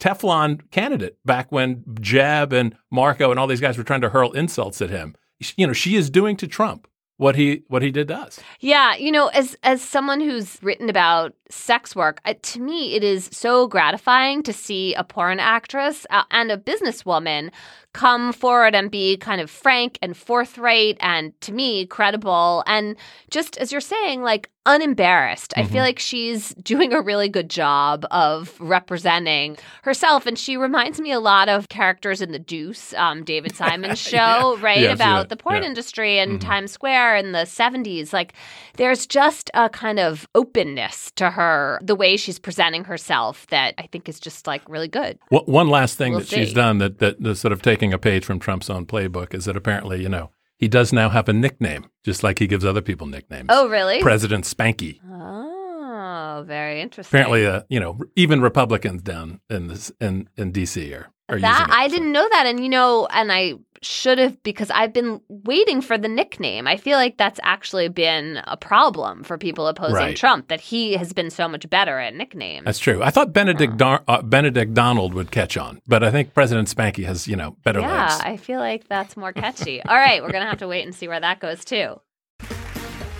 [0.00, 4.32] Teflon candidate back when Jeb and Marco and all these guys were trying to hurl
[4.32, 5.14] insults at him.
[5.56, 8.40] You know, she is doing to Trump what he what he did to us.
[8.58, 13.04] Yeah, you know, as as someone who's written about sex work, uh, to me it
[13.04, 17.50] is so gratifying to see a porn actress uh, and a businesswoman
[17.92, 22.96] come forward and be kind of frank and forthright and to me credible and
[23.30, 25.52] just as you're saying like unembarrassed.
[25.56, 31.00] I feel like she's doing a really good job of representing herself and she reminds
[31.00, 34.80] me a lot of characters in The Deuce, um, David Simon's show, right?
[34.80, 35.68] Yes, about yeah, the porn yeah.
[35.68, 38.12] industry and Times Square in the 70s.
[38.12, 38.34] Like
[38.76, 43.88] there's just a kind of openness to her, the way she's presenting herself that I
[43.88, 45.18] think is just like really good.
[45.28, 48.24] One last thing We'll that she's done that, that that's sort of taking a page
[48.24, 51.86] from Trump's own playbook is that apparently, you know, he does now have a nickname,
[52.04, 53.48] just like he gives other people nicknames.
[53.48, 54.00] Oh, really?
[54.00, 55.00] President Spanky.
[55.04, 57.18] oh, very interesting.
[57.18, 60.94] Apparently, uh, you know, even Republicans down in this in in D.C.
[60.94, 61.78] are, are that using it.
[61.78, 63.54] I So- didn't know that, and you know, and I
[63.84, 66.68] should have because I've been waiting for the nickname.
[66.68, 70.16] I feel like that's actually been a problem for people opposing Right.
[70.16, 72.64] Trump that he has been so much better at nicknames.
[72.64, 73.02] That's true.
[73.02, 77.04] I thought Benedict Dar- uh, Benedict Donald would catch on, but I think President Spanky
[77.06, 78.20] has you know better yeah, legs.
[78.24, 79.82] I feel like that's more catchy.
[79.82, 82.00] All right, we're gonna have to wait and see where that goes too.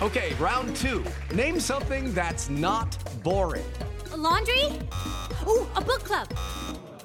[0.01, 1.05] Okay, round two.
[1.35, 3.65] Name something that's not boring.
[4.17, 4.79] laundry?
[5.49, 6.29] Ooh, a book club.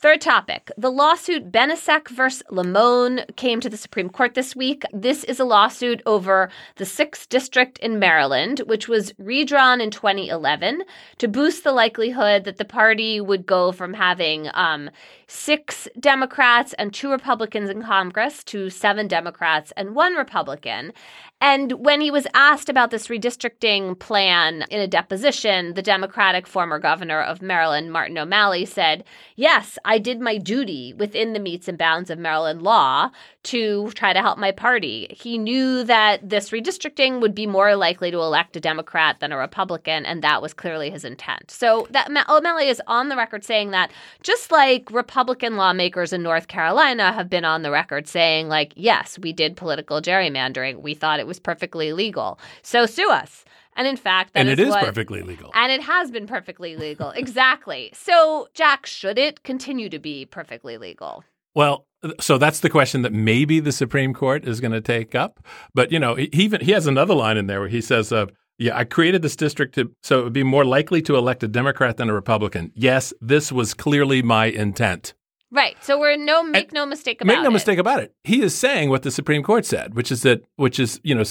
[0.00, 0.70] Third topic.
[0.78, 4.84] The lawsuit Benisek versus Lamone came to the Supreme Court this week.
[4.94, 10.84] This is a lawsuit over the 6th District in Maryland, which was redrawn in 2011
[11.18, 14.88] to boost the likelihood that the party would go from having um,
[15.26, 20.94] six Democrats and two Republicans in Congress to seven Democrats and one Republican.
[21.42, 26.78] And when he was asked about this redistricting plan in a deposition, the Democratic former
[26.78, 29.04] governor of Maryland, Martin O'Malley, said,
[29.36, 33.10] Yes, I did my duty within the meets and bounds of Maryland law
[33.42, 35.06] to try to help my party.
[35.10, 39.38] He knew that this redistricting would be more likely to elect a Democrat than a
[39.38, 41.50] Republican, and that was clearly his intent.
[41.50, 43.90] So that O'Malley oh, is on the record saying that,
[44.22, 49.18] just like Republican lawmakers in North Carolina have been on the record saying, like, yes,
[49.18, 50.82] we did political gerrymandering.
[50.82, 52.38] We thought it was perfectly legal.
[52.62, 53.44] So sue us.
[53.76, 55.50] And in fact, that and is it is what- perfectly legal.
[55.54, 57.10] and it has been perfectly legal.
[57.10, 57.90] exactly.
[57.94, 61.24] So, Jack, should it continue to be perfectly legal?
[61.54, 61.86] Well,
[62.20, 65.44] so that's the question that maybe the Supreme Court is going to take up.
[65.74, 68.26] But you know, he even he has another line in there where he says, uh,
[68.58, 71.48] "Yeah, I created this district to so it would be more likely to elect a
[71.48, 72.72] Democrat than a Republican.
[72.74, 75.14] Yes, this was clearly my intent."
[75.52, 75.76] Right.
[75.82, 77.52] So we're no make no mistake about Make no it.
[77.52, 78.14] mistake about it.
[78.22, 81.24] He is saying what the Supreme Court said, which is that which is you know,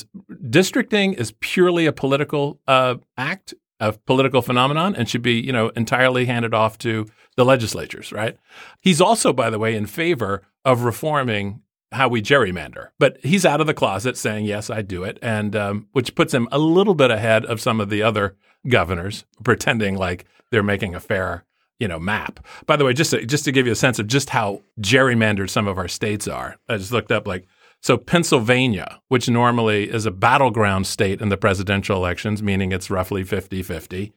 [0.50, 5.70] districting is purely a political uh, act, a political phenomenon, and should be you know
[5.70, 7.06] entirely handed off to
[7.40, 8.12] the legislatures.
[8.12, 8.38] Right.
[8.82, 11.62] He's also, by the way, in favor of reforming
[11.94, 15.56] how we gerrymander, but he's out of the closet saying yes, I do it, and
[15.56, 18.36] um, which puts him a little bit ahead of some of the other
[18.68, 21.46] governors pretending like they're making a fair
[21.80, 22.46] you know map.
[22.66, 25.50] By the way, just to, just to give you a sense of just how gerrymandered
[25.50, 27.48] some of our states are, I just looked up like
[27.82, 33.24] so Pennsylvania, which normally is a battleground state in the presidential elections, meaning it's roughly
[33.24, 34.12] 50-50,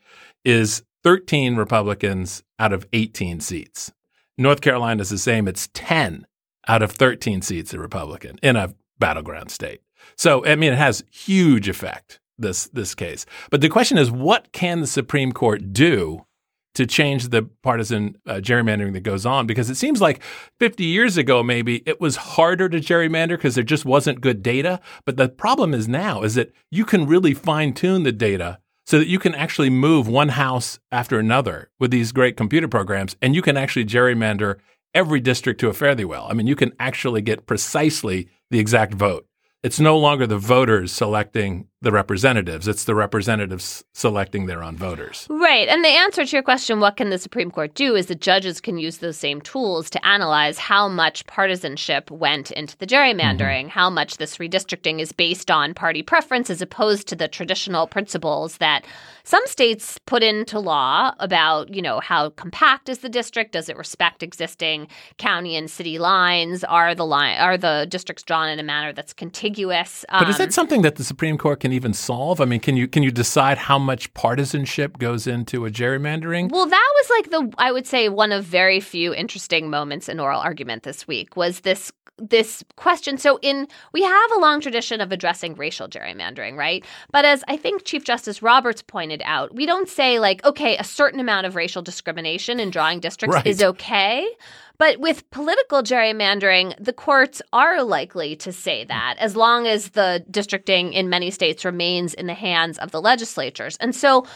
[0.44, 3.92] is 13 Republicans out of 18 seats.
[4.38, 6.26] North Carolina is the same, it's 10
[6.68, 9.80] out of 13 seats a Republican in a battleground state.
[10.16, 13.26] So I mean it has huge effect this this case.
[13.50, 16.24] But the question is what can the Supreme Court do
[16.74, 20.22] to change the partisan uh, gerrymandering that goes on because it seems like
[20.59, 24.80] 50 years ago maybe it was harder to gerrymander because there just wasn't good data
[25.05, 28.99] but the problem is now is that you can really fine tune the data so
[28.99, 33.35] that you can actually move one house after another with these great computer programs and
[33.35, 34.59] you can actually gerrymander
[34.95, 36.26] every district to a fairly well.
[36.28, 39.26] I mean you can actually get precisely the exact vote.
[39.62, 45.26] It's no longer the voters selecting the representatives it's the representatives selecting their own voters
[45.28, 45.68] Right.
[45.68, 48.61] And the answer to your question, what can the Supreme Court do, is the judges
[48.61, 53.91] can use those same tools to analyze how much partisanship went into the gerrymandering, how
[53.91, 58.85] much this redistricting is based on party preference as opposed to the traditional principles that
[59.24, 63.53] some states put into law about, you know, how compact is the district?
[63.53, 66.64] Does it respect existing county and city lines?
[66.64, 70.05] Are the line are the districts drawn in a manner that's contiguous?
[70.11, 72.40] But is Um, that something that the Supreme Court can even solve?
[72.40, 76.50] I mean, can you can you decide how much partisanship goes into a gerrymandering?
[76.50, 80.20] Well, that was like the I would say one of very few interesting moments in
[80.20, 81.92] oral argument this week was this
[82.28, 83.18] this question.
[83.18, 86.84] So, in we have a long tradition of addressing racial gerrymandering, right?
[87.10, 90.84] But as I think Chief Justice Roberts pointed out, we don't say like, okay, a
[90.84, 93.46] certain amount of racial discrimination in drawing districts Right.
[93.46, 94.28] is okay.
[94.78, 98.88] But with political gerrymandering, the courts are likely to say hmm.
[98.88, 103.00] that as long as the districting in many states remains in the hands of the
[103.00, 103.76] legislatures.
[103.78, 104.26] And so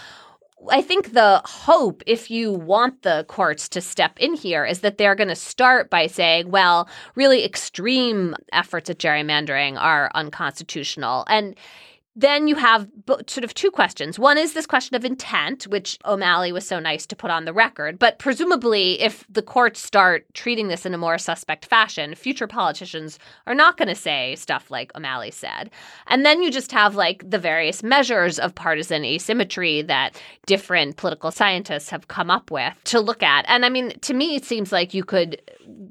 [0.71, 4.99] I think the hope, if you want the courts to step in here, is that
[4.99, 11.25] they're going to start by saying, well, really extreme efforts at gerrymandering are unconstitutional.
[11.29, 11.55] And
[12.17, 12.89] then you have
[13.27, 14.19] sort of two questions.
[14.19, 17.53] One is this question of intent, which O'Malley was so nice to put on the
[17.53, 17.99] record.
[17.99, 23.19] But presumably, if the courts start treating this in a more suspect fashion, future politicians
[23.47, 25.71] are not going to say stuff like O'Malley said.
[26.07, 31.31] And then you just have like the various measures of partisan asymmetry that different political
[31.31, 33.45] scientists have come up with to look at.
[33.47, 35.43] And I mean, to me, it seems like you could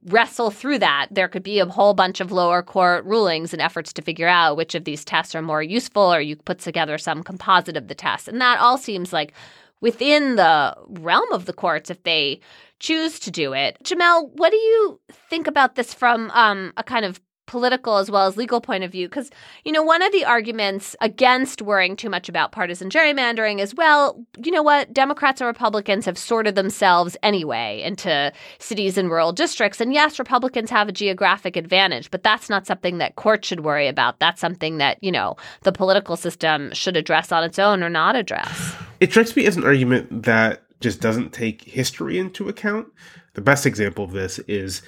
[0.07, 1.07] wrestle through that.
[1.11, 4.57] There could be a whole bunch of lower court rulings and efforts to figure out
[4.57, 7.95] which of these tests are more useful, or you put together some composite of the
[7.95, 8.27] tests.
[8.27, 9.33] And that all seems like
[9.81, 12.39] within the realm of the courts if they
[12.79, 13.77] choose to do it.
[13.83, 14.99] Jamelle, what do you
[15.29, 18.91] think about this from um, a kind of political as well as legal point of
[18.91, 19.29] view because
[19.63, 24.23] you know one of the arguments against worrying too much about partisan gerrymandering is well
[24.43, 29.79] you know what democrats and republicans have sorted themselves anyway into cities and rural districts
[29.79, 33.87] and yes republicans have a geographic advantage but that's not something that courts should worry
[33.87, 37.89] about that's something that you know the political system should address on its own or
[37.89, 42.87] not address It strikes me as an argument that just doesn't take history into account.
[43.33, 44.81] The best example of this is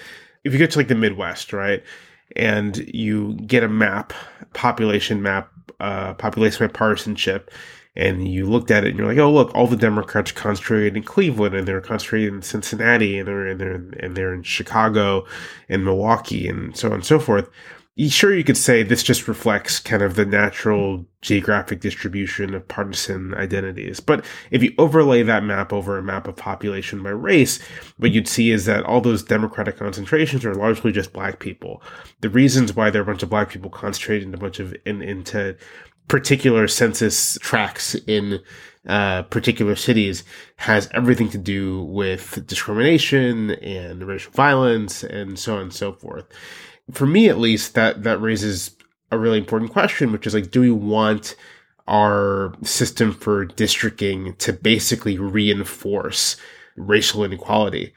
[0.44, 1.84] if you go to like the Midwest, right?
[2.36, 4.14] And you get a map,
[4.54, 7.52] population map, uh, population by partisanship,
[7.98, 10.96] and you looked at it and you're like, oh look, all the Democrats are concentrated
[10.96, 15.26] in Cleveland and they're concentrated in Cincinnati and they're and they're and they're in Chicago
[15.68, 17.50] and Milwaukee and so on and so forth.
[18.10, 23.34] Sure, you could say this just reflects kind of the natural geographic distribution of partisan
[23.34, 24.00] identities.
[24.00, 27.60] But if you overlay that map over a map of population by race,
[27.98, 31.82] what you'd see is that all those Democratic concentrations are largely just black people.
[32.22, 34.76] The reasons why there are a bunch of black people concentrated in a bunch of
[34.86, 35.58] in, into
[36.08, 38.40] particular census tracts in
[38.88, 40.24] uh, particular cities
[40.58, 46.28] has everything to do with discrimination and racial violence and so on and so forth.
[46.92, 48.76] For me, at least, that that raises
[49.12, 51.36] a really important question, which is like, do we want
[51.88, 56.38] our system for districting to basically reinforce
[56.76, 57.94] racial inequality?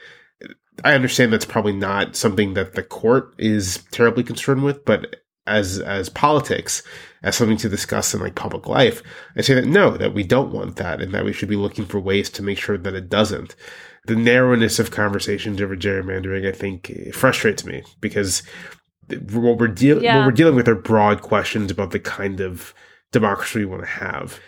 [0.84, 5.16] I understand that's probably not something that the court is terribly concerned with, but
[5.46, 6.82] as as politics,
[7.22, 9.02] as something to discuss in like public life,
[9.36, 11.86] I say that no, that we don't want that, and that we should be looking
[11.86, 13.56] for ways to make sure that it doesn't.
[14.06, 18.42] The narrowness of conversations over gerrymandering, I think, frustrates me because
[19.14, 20.18] what we're dealing Yeah.
[20.18, 22.74] what we're dealing with are broad questions about the kind of
[23.12, 24.38] democracy we want to have.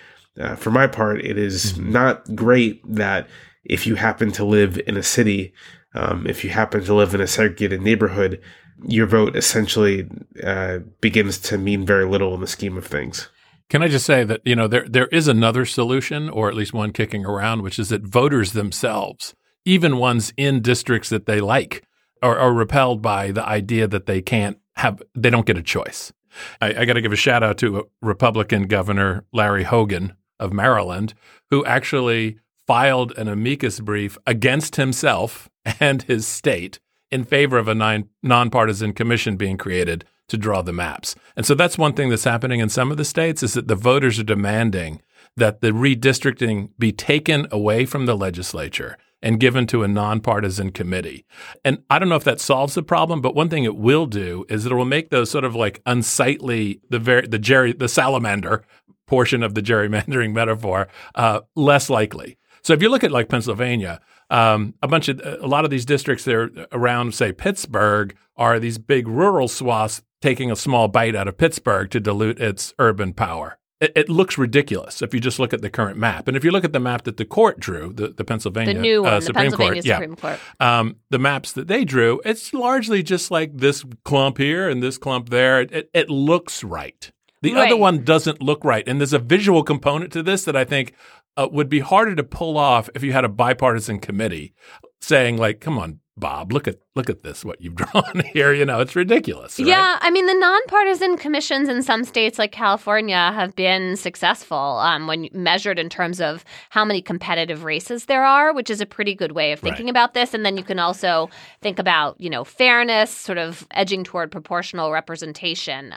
[0.40, 3.28] Uh, for my part, it is not great that
[3.64, 5.52] if you happen to live in a city,
[5.94, 8.40] um, if you happen to live in a segregated neighborhood,
[8.88, 10.08] your vote essentially
[10.42, 13.28] uh, begins to mean very little in the scheme of things.
[13.68, 16.72] Can I just say that you know there there is another solution, or at least
[16.74, 19.34] one kicking around, which is that voters themselves,
[19.64, 21.82] even ones in districts that they like,
[22.22, 26.12] are, are repelled by the idea that they can't have they don't get a choice.
[26.60, 31.14] I, I got to give a shout out to Republican Governor Larry Hogan of Maryland,
[31.50, 35.50] who actually filed an amicus brief against himself
[35.80, 41.14] and his state in favor of a nonpartisan commission being created to draw the maps.
[41.36, 43.74] And so that's one thing that's happening in some of the states is that the
[43.74, 45.02] voters are demanding
[45.36, 51.24] that the redistricting be taken away from the legislature and given to a nonpartisan committee.
[51.64, 54.44] And I don't know if that solves the problem, but one thing it will do
[54.48, 58.64] is it will make those sort of like unsightly the very the jerry the salamander
[59.06, 62.38] portion of the gerrymandering metaphor uh, less likely.
[62.62, 64.00] So if you look at like Pennsylvania,
[64.30, 68.78] um, a bunch of a lot of these districts there around, say Pittsburgh, are these
[68.78, 73.58] big rural swaths taking a small bite out of Pittsburgh to dilute its urban power.
[73.82, 76.50] It, it looks ridiculous if you just look at the current map, and if you
[76.50, 79.18] look at the map that the court drew, the, the Pennsylvania the new one uh,
[79.18, 83.02] the Supreme pennsylvania Court, yeah, supreme court um, the maps that they drew, it's largely
[83.02, 85.60] just like this clump here and this clump there.
[85.60, 87.10] It, it looks right.
[87.42, 88.86] The other one doesn't look right.
[88.86, 90.94] And there's a visual component to this that I think
[91.36, 94.54] uh, would be harder to pull off if you had a bipartisan committee
[95.00, 98.52] saying, like, come on, Bob, look at look at this, what you've drawn here.
[98.52, 99.58] You know, it's ridiculous.
[99.58, 99.66] right?
[99.66, 105.06] Yeah, I mean, the nonpartisan commissions in some states like California have been successful um,
[105.06, 109.14] when measured in terms of how many competitive races there are, which is a pretty
[109.14, 109.90] good way of thinking Right.
[109.90, 110.34] about this.
[110.34, 111.30] And then you can also
[111.62, 115.94] think about, you know, fairness, sort of edging toward proportional representation.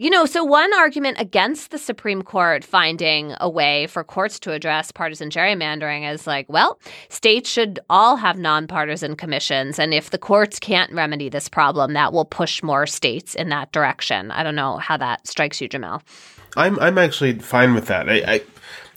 [0.00, 4.52] You know, so one argument against the Supreme Court finding a way for courts to
[4.52, 6.78] address partisan gerrymandering is like, well,
[7.08, 9.76] states should all have nonpartisan commissions.
[9.76, 13.72] And if the courts can't remedy this problem, that will push more states in that
[13.72, 14.30] direction.
[14.30, 16.02] I don't know how that strikes you, Jamelle.
[16.56, 18.08] I'm I'm actually fine with that.
[18.08, 18.42] I, I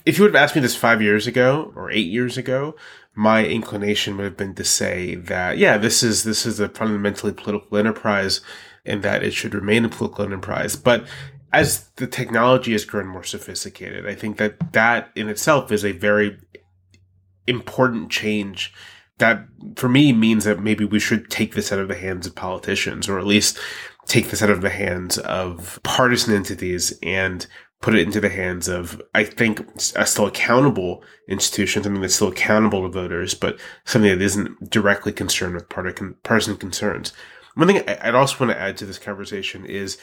[0.06, 2.76] if you would have asked me this five years ago or eight years ago,
[3.16, 7.32] my inclination would have been to say that yeah, this is this is a fundamentally
[7.32, 8.40] political enterprise,
[8.84, 10.76] and that it should remain a political enterprise.
[10.76, 11.06] But
[11.52, 15.92] as the technology has grown more sophisticated, I think that that in itself is a
[15.92, 16.38] very
[17.46, 18.72] important change
[19.18, 22.34] that for me means that maybe we should take this out of the hands of
[22.34, 23.58] politicians or at least
[24.06, 27.46] take this out of the hands of partisan entities and
[27.80, 29.60] put it into the hands of I think
[29.96, 35.12] a still accountable institution, something that's still accountable to voters, but something that isn't directly
[35.12, 37.12] concerned with partisan concerns.
[37.54, 39.98] One thing I- I'd also want to add to this conversation is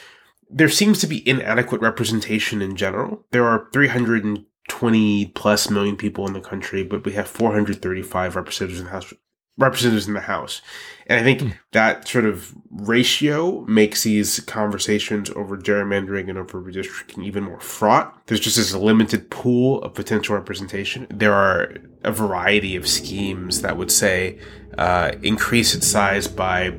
[0.48, 3.24] there seems to be inadequate representation in general.
[3.30, 8.86] There are 320 plus million people in the country, but we have 435 representatives in
[8.86, 9.12] the House.
[9.58, 10.62] Representatives in the House.
[11.06, 17.24] And I think that sort of ratio makes these conversations over gerrymandering and over redistricting
[17.24, 18.26] even more fraught.
[18.26, 21.06] There's just this limited pool of potential representation.
[21.10, 24.38] There are a variety of schemes that would say
[24.78, 26.78] uh, increase its size by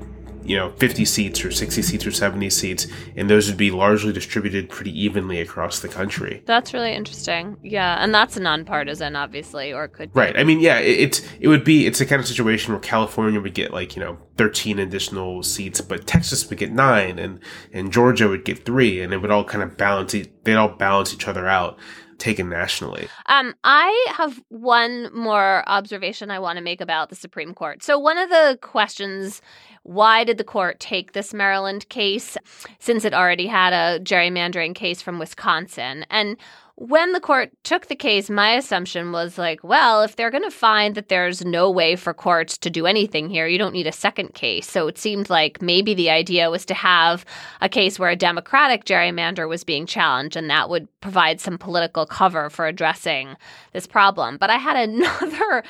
[0.52, 4.12] you know 50 seats or 60 seats or 70 seats and those would be largely
[4.12, 7.58] distributed pretty evenly across the country That's really interesting.
[7.64, 10.20] Yeah, and that's a nonpartisan, obviously, or could be.
[10.20, 12.82] right i mean yeah it, it's it would be it's the kind of situation where
[12.82, 17.39] california would get like you know 13 additional seats but texas would get nine and
[17.72, 21.14] and georgia would get three and it would all kind of balance they'd all balance
[21.14, 21.78] each other out
[22.18, 27.54] taken nationally Um, I have one more observation I want to make about the Supreme
[27.56, 27.82] Court.
[27.82, 29.41] So, one of the questions
[29.84, 32.38] why did the court take this Maryland case
[32.79, 36.05] since it already had a gerrymandering case from Wisconsin?
[36.09, 36.38] And
[36.75, 40.49] when the court took the case, my assumption was like, well, if they're going to
[40.49, 43.91] find that there's no way for courts to do anything here, you don't need a
[43.91, 44.67] second case.
[44.67, 47.23] So it seemed like maybe the idea was to have
[47.61, 52.07] a case where a Democratic gerrymander was being challenged, and that would provide some political
[52.07, 53.36] cover for addressing
[53.73, 54.38] this problem.
[54.38, 55.63] But I had another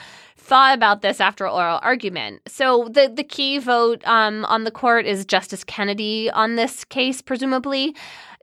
[0.51, 2.41] thought about this after oral argument.
[2.45, 7.21] So the the key vote um, on the court is Justice Kennedy on this case,
[7.21, 7.95] presumably.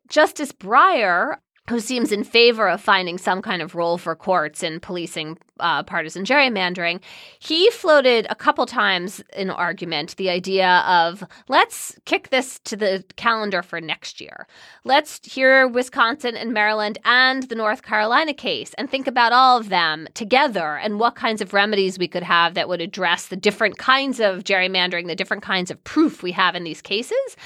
[0.09, 1.37] Justice Breyer
[1.69, 5.83] who seems in favor of finding some kind of role for courts in policing uh,
[5.83, 7.01] partisan gerrymandering,
[7.39, 13.05] he floated a couple times in argument the idea of let's kick this to the
[13.17, 14.47] calendar for next year.
[14.85, 19.69] Let's hear Wisconsin and Maryland and the North Carolina case and think about all of
[19.69, 23.79] them together and what kinds of remedies we could have that would address the different
[23.79, 27.37] kinds of gerrymandering, the different kinds of proof we have in these cases.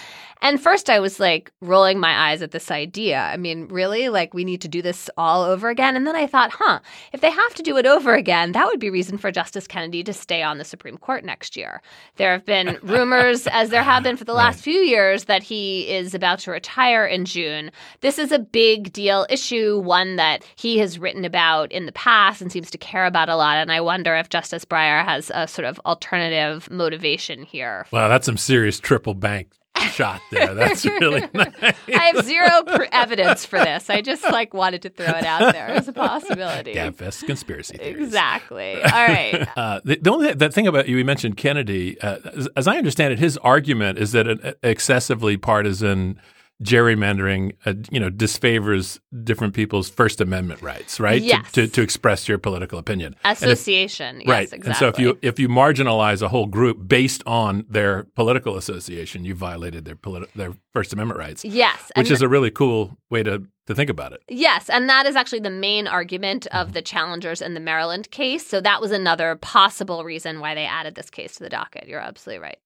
[0.43, 3.21] And first, I was like rolling my eyes at this idea.
[3.21, 4.09] I mean, really?
[4.09, 5.95] Like, we need to do this all over again?
[5.95, 6.81] And then I thought, huh,
[7.13, 10.03] if they have to do it over again, that would be reason for Justice Kennedy
[10.03, 11.81] to stay on the Supreme Court next year.
[12.17, 15.89] There have been rumors, as there have been for the last few years, that he
[15.89, 17.71] is about to retire in June.
[18.01, 22.43] This is a big deal issue, one that he has written about in the past
[22.43, 23.59] and seems to care about a lot.
[23.59, 27.87] And I wonder if Justice Breyer has a sort of alternative motivation here.
[27.93, 29.51] Wow, that's some serious triple bank
[29.91, 30.55] shot there.
[30.55, 31.53] That's really nice.
[31.63, 33.91] I have zero pr- evidence for this.
[33.91, 36.75] I just like wanted to throw it out there as a possibility.
[36.75, 38.07] Gabfest conspiracy theories.
[38.07, 38.75] Exactly.
[38.83, 39.49] All right.
[39.57, 42.01] Uh, the, the only that thing about you, you mentioned Kennedy.
[42.01, 46.19] Uh, as, as I understand it, his argument is that an excessively partisan
[46.63, 51.21] gerrymandering, uh, you know, disfavors different people's First Amendment rights, right?
[51.21, 51.53] To- Yes.
[51.53, 53.17] To, to, express your political opinion.
[53.25, 54.21] And if- Association.
[54.21, 54.53] Yes, right.
[54.53, 54.69] exactly.
[54.69, 59.25] And so if you if you marginalize a whole group based on their political association,
[59.25, 61.45] you violated their politi- their First Amendment rights.
[61.45, 64.21] yes, Which is a really cool way to to think about it.
[64.29, 68.45] Yes, and that is actually the main argument of the challengers in the Maryland case.
[68.47, 71.87] So that was another possible reason why they added this case to the docket.
[71.87, 72.59] You're absolutely right.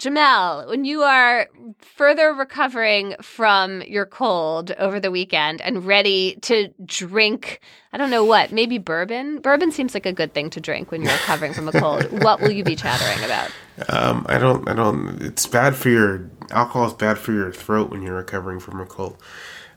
[0.00, 6.68] Jamelle, when you are further recovering from your cold over the weekend and ready to
[6.84, 7.60] drink,
[7.92, 9.40] I don't know what, maybe bourbon?
[9.40, 12.10] Bourbon seems like a good thing to drink when you're recovering from a cold.
[12.22, 13.50] what will you be chattering about?
[13.88, 17.88] um i don't i don't it's bad for your alcohol is bad for your throat
[17.88, 19.16] when you're recovering from a cold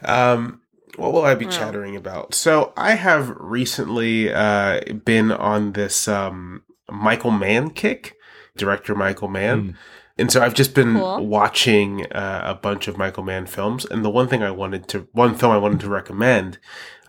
[0.03, 0.59] um
[0.97, 2.33] what will I be chattering about?
[2.33, 8.15] So I have recently uh, been on this um, Michael Mann kick.
[8.55, 9.77] director Michael Mann.
[10.17, 11.25] And so I've just been Cool.
[11.27, 15.07] watching uh, a bunch of Michael Mann films, and the one thing I wanted to,
[15.11, 16.57] one film I wanted to recommend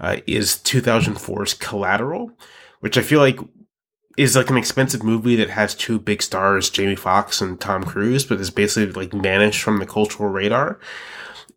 [0.00, 2.32] uh, is 2004's Collateral,
[2.80, 3.38] which I feel like
[4.16, 8.24] is like an expensive movie that has two big stars, Jamie Foxx and Tom Cruise,
[8.24, 10.80] but is basically like vanished from the cultural radar.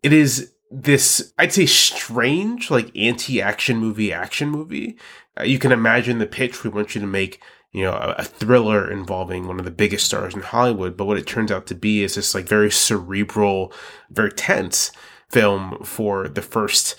[0.02, 4.96] It is this, I'd say, strange, like anti-action movie action movie.
[5.38, 6.62] Uh, you can imagine the pitch.
[6.62, 7.42] We want you to make,
[7.72, 10.96] you know, a, a thriller involving one of the biggest stars in Hollywood.
[10.96, 13.72] But what it turns out to be is this like very cerebral,
[14.10, 14.90] very tense
[15.28, 16.96] film for the first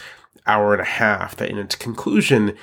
[0.47, 2.55] hour and a half that in its conclusion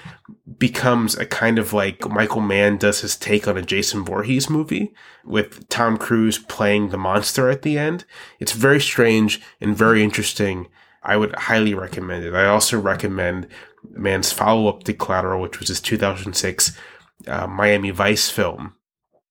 [0.58, 4.92] becomes a kind of like Michael Mann does his take on a Jason Voorhees movie
[5.24, 8.04] with Tom Cruise playing the monster at the end.
[8.40, 10.66] It's very strange and very interesting.
[11.02, 12.34] I would highly recommend it.
[12.34, 13.46] I also recommend
[13.90, 16.76] Mann's follow up to Collateral, which was his 2006
[17.26, 18.74] uh, Miami Vice film.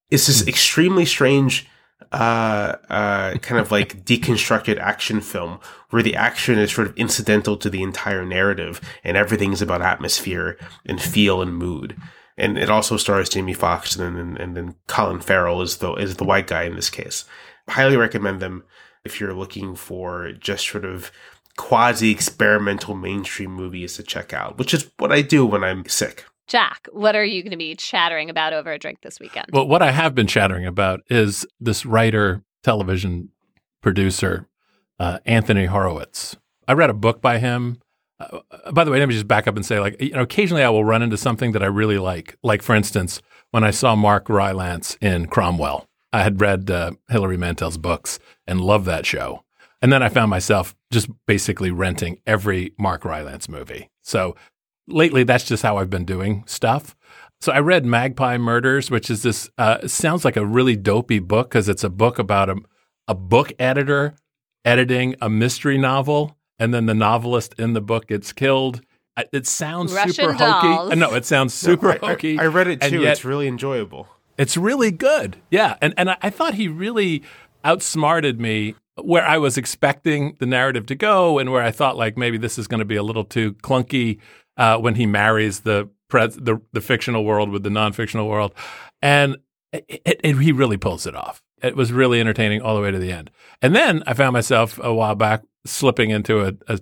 [0.09, 1.67] It's this extremely strange
[2.11, 5.59] uh, uh, kind of like deconstructed action film
[5.89, 10.57] where the action is sort of incidental to the entire narrative and everything's about atmosphere
[10.85, 11.97] and feel and mood.
[12.37, 16.17] And it also stars Jamie Foxx and then, and then Colin Farrell is the, is
[16.17, 17.25] the white guy in this case.
[17.67, 18.63] Highly recommend them
[19.03, 21.11] if you're looking for just sort of
[21.57, 26.25] quasi experimental mainstream movies to check out, which is what I do when I'm sick.
[26.47, 29.47] Jack, what are you going to be chattering about over a drink this weekend?
[29.51, 33.29] Well, what I have been chattering about is this writer, television
[33.81, 34.47] producer,
[34.99, 36.37] uh, Anthony Horowitz.
[36.67, 37.79] I read a book by him.
[38.19, 38.39] Uh,
[38.71, 40.69] by the way, let me just back up and say, like, you know, occasionally I
[40.69, 42.37] will run into something that I really like.
[42.43, 43.21] Like, for instance,
[43.51, 48.61] when I saw Mark Rylance in Cromwell, I had read uh, Hilary Mantel's books and
[48.61, 49.43] loved that show.
[49.81, 53.89] And then I found myself just basically renting every Mark Rylance movie.
[54.01, 54.35] So
[54.87, 56.95] lately, that's just how I've been doing stuff.
[57.39, 61.49] So I read Magpie Murders, which is this uh, sounds like a really dopey book
[61.49, 62.55] because it's a book about a,
[63.07, 64.15] a book editor
[64.65, 68.81] editing a mystery novel, and then the novelist in the book gets killed.
[69.31, 70.87] It sounds Russian super dolls.
[70.89, 70.99] hokey.
[70.99, 72.39] No, it sounds super I, I- hokey.
[72.39, 73.01] I read it too.
[73.01, 74.07] yet it's really enjoyable.
[74.37, 75.37] it's really good.
[75.51, 75.75] Yeah.
[75.81, 77.23] And and I, I thought he really
[77.63, 82.17] outsmarted me where I was expecting the narrative to go and where I thought like
[82.17, 84.19] maybe this is going to be a little too clunky
[84.57, 88.53] uh, when he marries the, the the fictional world with the non-fictional world.
[89.01, 89.37] And
[89.71, 91.41] it, it, it- he really pulls it off.
[91.61, 93.31] It was really entertaining all the way to the end.
[93.61, 96.79] And then I found myself a while back slipping into a, a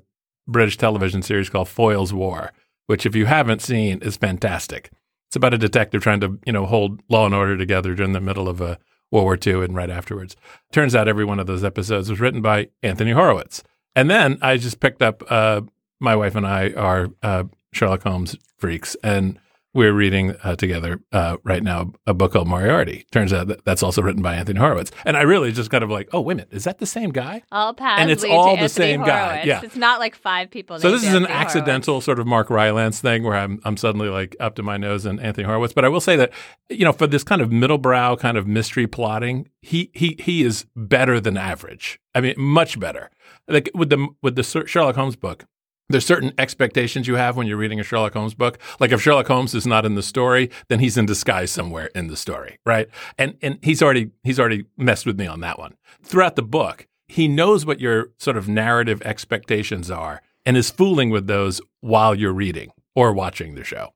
[0.48, 2.52] British television series called Foyle's War,
[2.88, 4.92] which if you haven't seen is fantastic.
[5.30, 8.20] It's about a detective trying to, you know, hold law and order together during the
[8.22, 8.78] middle of a
[9.12, 10.36] World War II and right afterwards.
[10.74, 13.64] Turns out every one of those episodes was written by Anthony Horowitz.
[13.96, 15.62] And then I just picked up, uh,
[16.02, 17.46] my wife and I are uh,
[17.76, 19.40] Sherlock Holmes freaks, and
[19.74, 23.06] we're reading uh, together uh, right now a book called Moriarty.
[23.12, 24.90] Turns out that that's also written by Anthony Horowitz.
[25.04, 27.10] And I really just kind of like, oh, wait a minute, is that the same
[27.10, 27.44] guy?
[27.52, 29.60] all paths and it's all the Anthony same guy, yeah.
[29.62, 30.80] It's not like five people.
[30.80, 32.06] So this is an accidental Horowitz.
[32.06, 35.20] sort of Mark Rylance thing where I'm I'm suddenly like up to my nose in
[35.20, 35.74] Anthony Horowitz.
[35.74, 36.32] But I will say that
[36.70, 40.44] you know for this kind of middle brow kind of mystery plotting, he he he
[40.44, 42.00] is better than average.
[42.14, 43.12] I mean, much better.
[43.50, 45.46] Like with the with the Sherlock Holmes book.
[45.88, 48.60] There's certain expectations you have when you're reading a Sherlock Holmes book.
[48.80, 52.08] Like if Sherlock Holmes is not in the story, then he's in disguise somewhere in
[52.08, 52.88] the story, right?
[53.20, 55.76] And and he's already he's already messed with me on that one.
[56.02, 61.12] Throughout the book, he knows what your sort of narrative expectations are and is fooling
[61.12, 63.94] with those while you're reading or watching the show.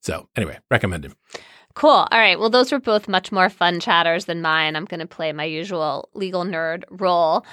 [0.00, 1.14] So anyway, recommend him.
[1.78, 1.90] Cool.
[1.90, 2.40] All right.
[2.40, 4.74] Well, those were both much more fun chatters than mine.
[4.74, 7.46] I'm going to play my usual legal nerd role.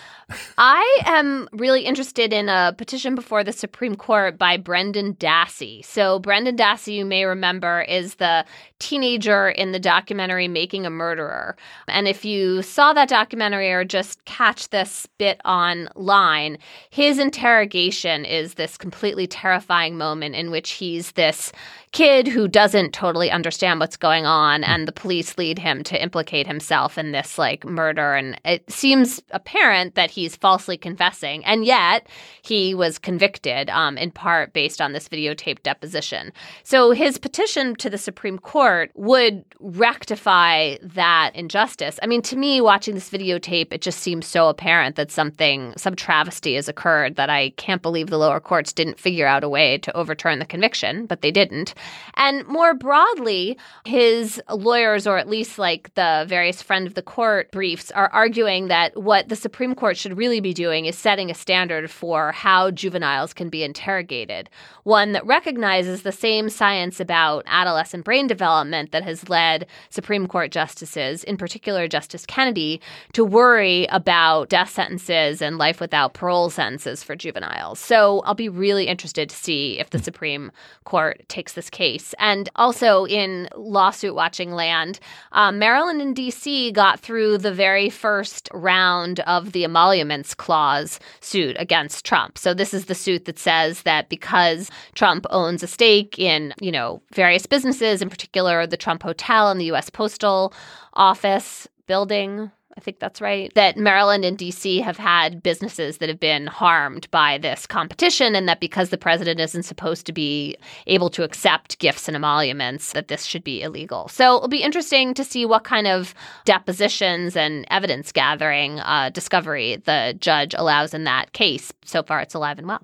[0.57, 5.85] I am really interested in a petition before the Supreme Court by Brendan Dassey.
[5.85, 8.45] So, Brendan Dassey, you may remember, is the
[8.79, 11.55] teenager in the documentary Making a Murderer.
[11.87, 16.57] And if you saw that documentary or just catch this bit online,
[16.89, 21.51] his interrogation is this completely terrifying moment in which he's this
[21.95, 26.45] kid who doesn't totally understand what's going on and the police lead him to implicate
[26.45, 28.15] himself in this like murder.
[28.15, 32.09] And it seems apparent that he's falsely confessing and yet
[32.41, 36.33] he was convicted um, in part based on this videotaped deposition.
[36.63, 41.97] So his petition to the supreme court would rectify that injustice.
[42.03, 45.95] I mean to me watching this videotape it just seems so apparent that something some
[45.95, 49.77] travesty has occurred that i can't believe the lower courts didn't figure out a way
[49.77, 51.73] to overturn the conviction but they didn't
[52.15, 57.51] and more broadly, his lawyers, or at least like the various friend of the court
[57.51, 61.33] briefs, are arguing that what the Supreme Court should really be doing is setting a
[61.33, 64.49] standard for how juveniles can be interrogated,
[64.83, 70.51] one that recognizes the same science about adolescent brain development that has led Supreme Court
[70.51, 72.81] justices, in particular Justice Kennedy,
[73.13, 77.79] to worry about death sentences and life without parole sentences for juveniles.
[77.79, 80.51] So I'll be really interested to see if the Supreme
[80.83, 82.15] Court takes this case.
[82.19, 84.99] And also in lawsuit watching land,
[85.33, 91.57] um, Maryland and DC got through the very first round of the emoluments clause suit
[91.59, 92.37] against Trump.
[92.37, 96.71] So this is the suit that says that because Trump owns a stake in, you
[96.71, 100.53] know, various businesses, in particular the Trump Hotel and the US Postal
[100.93, 103.53] Office building, I think that's right.
[103.55, 108.49] That Maryland and DC have had businesses that have been harmed by this competition, and
[108.49, 113.07] that because the president isn't supposed to be able to accept gifts and emoluments, that
[113.07, 114.09] this should be illegal.
[114.09, 116.13] So it'll be interesting to see what kind of
[116.43, 121.71] depositions and evidence gathering uh, discovery the judge allows in that case.
[121.85, 122.81] So far, it's alive and well.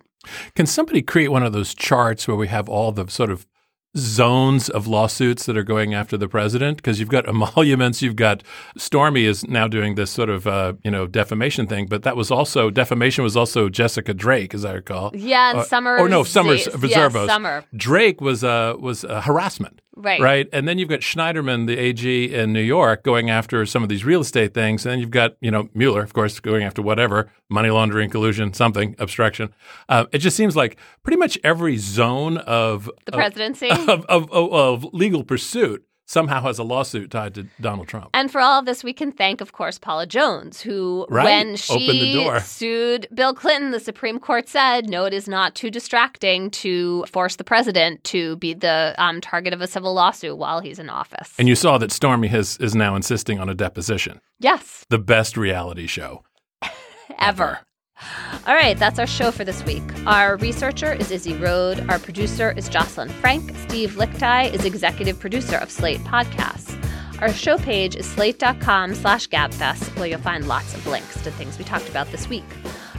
[0.56, 3.46] Can somebody create one of those charts where we have all the sort of
[3.98, 8.44] zones of lawsuits that are going after the president because you've got emoluments, you've got
[8.78, 12.32] Stormy is now doing this sort of uh, you know defamation thing, but that was
[12.32, 15.12] also defamation was also Jessica Drake, as I recall.
[15.14, 15.98] Yeah, and Uh, Summer.
[15.98, 17.28] or no, Summers yes, Reservos.
[17.28, 17.64] Summer.
[17.76, 19.82] Drake was uh, was uh, harassment.
[19.96, 20.22] Right.
[20.22, 20.48] Right.
[20.54, 24.06] And then you've got Schneiderman, the AG in New York, going after some of these
[24.06, 24.86] real estate things.
[24.86, 28.54] And then you've got, you know, Mueller, of course, going after whatever money laundering, collusion,
[28.54, 29.54] something, obstruction.
[29.89, 33.70] Uh, it just seems like pretty much every zone of The presidency.
[33.72, 38.09] of, of, of, of legal pursuit somehow has a lawsuit tied to Donald Trump.
[38.14, 41.24] And for all of this, we can thank, of course, Paula Jones, who, Right.
[41.24, 46.51] when she sued Bill Clinton, the Supreme Court said, no, it is not too distracting
[46.51, 50.80] to force the president to be the um, target of a civil lawsuit while he's
[50.80, 51.34] in office.
[51.39, 54.20] And you saw that Stormy has, is now insisting on a deposition.
[54.39, 56.24] yes, The best reality show.
[57.20, 57.59] ever.
[58.47, 59.84] All right, that's our show for this week.
[60.08, 61.86] Our researcher is Izzy Road.
[61.89, 63.56] Our producer is Jocelyn Frank.
[63.68, 66.78] Steve Lickteig is executive producer of Slate Podcasts.
[67.22, 71.60] Our show page is slate.com slash gabfest, where you'll find lots of links to things
[71.60, 72.45] we talked about this week.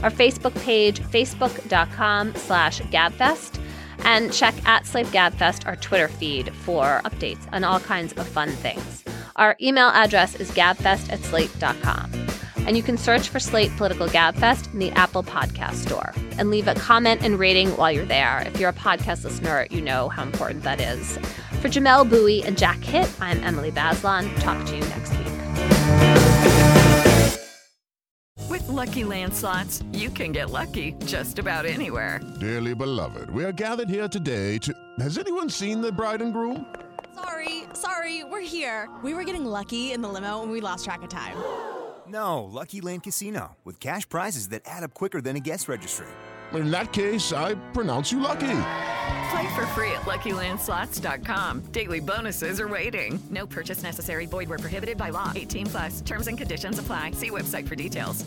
[0.04, 3.60] Our Facebook page, facebook.com slash gabfest.
[4.04, 8.50] And check at Slate Gabfest, our Twitter feed, for updates on all kinds of fun
[8.50, 9.04] things.
[9.36, 12.21] Our email address is gabfest at slate.com.
[12.66, 16.68] And you can search for Slate Political Gabfest in the Apple Podcast Store and leave
[16.68, 18.44] a comment and rating while you're there.
[18.46, 21.18] If you're a podcast listener, you know how important that is.
[21.60, 24.28] For Jamelle Bouie and Jack Hitt, I'm Emily Bazelon.
[24.40, 25.26] Talk to you next week.
[28.48, 32.20] With Lucky Land slots, you can get lucky just about anywhere.
[32.40, 34.74] Dearly beloved, we are gathered here today to.
[35.00, 36.66] Has anyone seen the bride and groom?
[37.14, 38.88] Sorry, sorry, we're here.
[39.02, 41.36] We were getting lucky in the limo and we lost track of time.
[42.08, 46.06] No, Lucky Land Casino, with cash prizes that add up quicker than a guest registry.
[46.52, 48.40] In that case, I pronounce you lucky.
[49.30, 51.60] Play for free at LuckyLandSlots.com.
[51.72, 53.22] Daily bonuses are waiting.
[53.30, 54.26] No purchase necessary.
[54.26, 55.32] Void where prohibited by law.
[55.34, 56.00] 18 plus.
[56.02, 57.12] Terms and conditions apply.
[57.12, 58.24] See website for details.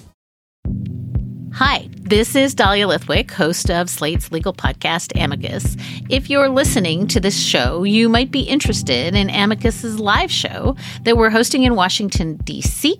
[1.53, 5.77] Hi, this is Dahlia Lithwick, host of Slate's legal podcast, Amicus.
[6.09, 11.15] If you're listening to this show, you might be interested in Amicus's live show that
[11.15, 12.99] we're hosting in Washington, D.C.